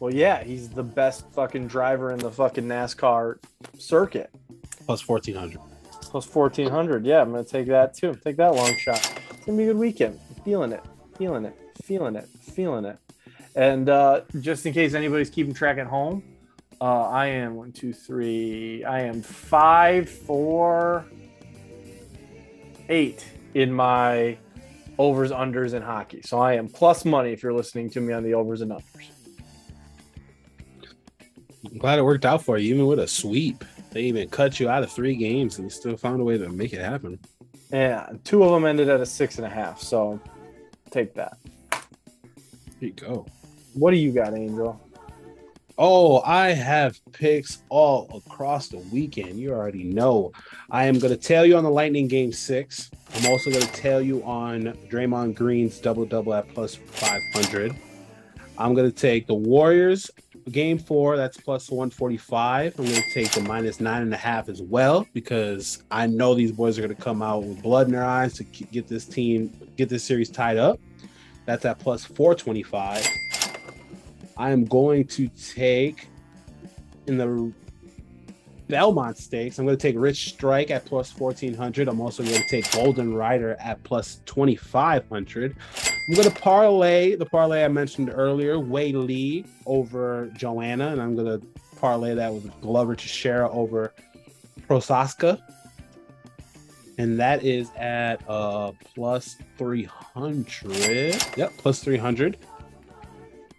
[0.00, 3.38] Well, yeah, he's the best fucking driver in the fucking NASCAR
[3.78, 4.30] circuit.
[4.86, 5.58] Plus 1400.
[6.02, 7.06] Plus 1400.
[7.06, 8.14] Yeah, I'm going to take that too.
[8.22, 8.98] Take that long shot.
[9.30, 10.20] It's going to be a good weekend.
[10.44, 10.82] Feeling it.
[11.16, 11.56] Feeling it.
[11.82, 12.28] Feeling it.
[12.42, 12.98] Feeling it.
[13.56, 16.22] And uh, just in case anybody's keeping track at home,
[16.80, 18.84] uh, I am one, two, three.
[18.84, 21.06] I am five, four,
[22.88, 24.36] eight in my
[24.98, 26.22] overs, unders, in hockey.
[26.22, 29.10] So I am plus money if you're listening to me on the overs and unders.
[31.64, 33.64] I'm glad it worked out for you, even with a sweep.
[33.90, 36.48] They even cut you out of three games and you still found a way to
[36.48, 37.18] make it happen.
[37.72, 39.80] Yeah, two of them ended at a six and a half.
[39.80, 40.20] So
[40.90, 41.38] take that.
[41.70, 41.80] There
[42.80, 43.26] you go.
[43.72, 44.80] What do you got, Angel?
[45.76, 49.40] Oh, I have picks all across the weekend.
[49.40, 50.30] You already know.
[50.70, 52.90] I am going to tell you on the Lightning game six.
[53.14, 57.74] I'm also going to tell you on Draymond Green's double double at plus 500.
[58.56, 60.10] I'm going to take the Warriors
[60.52, 61.16] game four.
[61.16, 62.78] That's plus 145.
[62.78, 66.34] I'm going to take the minus nine and a half as well because I know
[66.34, 69.06] these boys are going to come out with blood in their eyes to get this
[69.06, 70.78] team, get this series tied up.
[71.46, 73.08] That's at plus 425.
[74.36, 76.08] I am going to take
[77.06, 77.52] in the
[78.68, 79.58] Belmont Stakes.
[79.58, 81.88] I'm going to take Rich Strike at plus 1400.
[81.88, 85.56] I'm also going to take Golden Glider at plus 2500.
[86.08, 91.40] I'm going to parlay the parlay I mentioned earlier, Weili over Joanna, and I'm going
[91.40, 93.92] to parlay that with Glover Teixeira over
[94.68, 95.40] Prochazka.
[96.96, 101.36] And that is at uh plus 300.
[101.36, 102.38] Yep, plus 300.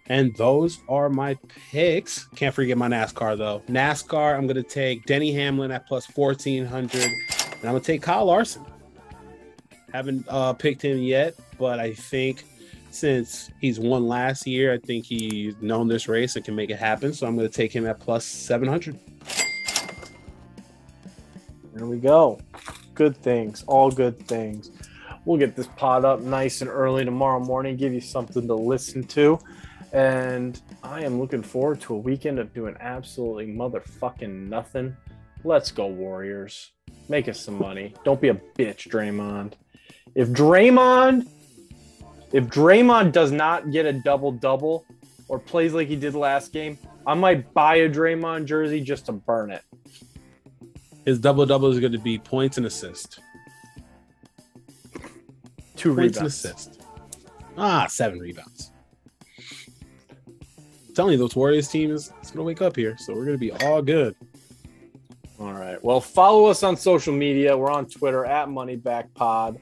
[0.08, 1.36] And those are my
[1.70, 2.26] picks.
[2.36, 3.62] Can't forget my NASCAR though.
[3.68, 7.14] NASCAR, I'm gonna take Denny Hamlin at plus 1400, and
[7.54, 8.64] I'm gonna take Kyle Larson.
[9.92, 12.44] Haven't uh, picked him yet, but I think
[12.90, 16.78] since he's won last year, I think he's known this race and can make it
[16.78, 17.12] happen.
[17.12, 18.98] So I'm gonna take him at plus 700.
[21.74, 22.40] There we go.
[22.94, 24.70] Good things, all good things.
[25.26, 29.02] We'll get this pod up nice and early tomorrow morning, give you something to listen
[29.08, 29.38] to.
[29.96, 34.94] And I am looking forward to a weekend of doing absolutely motherfucking nothing.
[35.42, 36.72] Let's go, Warriors.
[37.08, 37.94] Make us some money.
[38.04, 39.54] Don't be a bitch, Draymond.
[40.14, 41.26] If Draymond,
[42.30, 44.84] if Draymond does not get a double double
[45.28, 46.76] or plays like he did last game,
[47.06, 49.62] I might buy a Draymond jersey just to burn it.
[51.06, 53.20] His double double is going to be points and assist.
[55.74, 56.44] Two Points and rebounds.
[56.44, 56.82] assist.
[57.56, 58.72] Ah, seven rebounds.
[60.96, 63.38] Telling you, those Warriors team is going to wake up here, so we're going to
[63.38, 64.16] be all good.
[65.38, 65.76] All right.
[65.84, 67.54] Well, follow us on social media.
[67.54, 69.58] We're on Twitter at MoneyBackPod.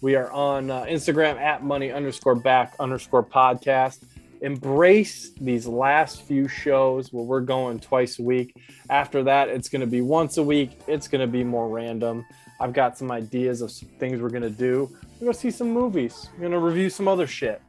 [0.00, 4.02] We are on uh, Instagram at Money underscore Back underscore Podcast.
[4.40, 8.56] Embrace these last few shows where we're going twice a week.
[8.90, 10.80] After that, it's going to be once a week.
[10.88, 12.26] It's going to be more random.
[12.58, 14.90] I've got some ideas of some things we're going to do.
[15.20, 16.28] We're going to see some movies.
[16.32, 17.62] We're going to review some other shit.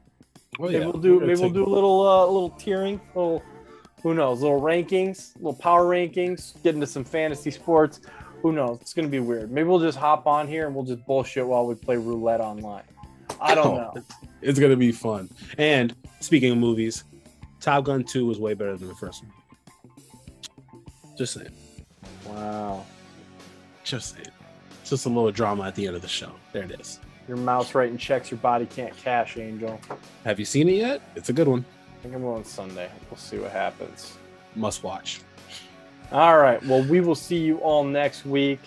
[0.60, 1.20] Oh, Maybe we'll do.
[1.20, 3.42] Maybe we'll do a little, uh, little tiering, little,
[4.02, 6.62] who knows, little rankings, little power rankings.
[6.64, 8.02] Get into some fantasy sports.
[8.42, 8.78] Who knows?
[8.82, 9.52] It's gonna be weird.
[9.52, 12.84] Maybe we'll just hop on here and we'll just bullshit while we play roulette online.
[13.42, 14.04] I don't Oh, know.
[14.42, 15.30] It's going to be fun.
[15.58, 17.06] And speaking of movies,
[17.62, 19.32] Top Gun 2 was way better than the first one.
[21.18, 21.50] Just saying.
[22.28, 22.86] Wow,
[23.84, 24.28] Just saying.
[24.84, 26.32] Just a little drama at the end of the show.
[26.52, 27.00] There it is.
[27.28, 29.80] Your mouth's writing checks your body can't cash, Angel.
[30.26, 31.02] Have you seen it yet?
[31.16, 31.64] It's a good one.
[32.00, 32.90] I think I'm going Sunday.
[33.10, 34.18] We'll see what happens.
[34.56, 35.22] Must watch.
[36.12, 36.64] All right.
[36.66, 38.60] Well, we will see you all next week.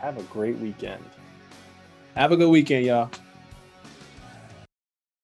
[0.00, 1.02] Have a great weekend.
[2.14, 3.10] Have a good weekend, y'all.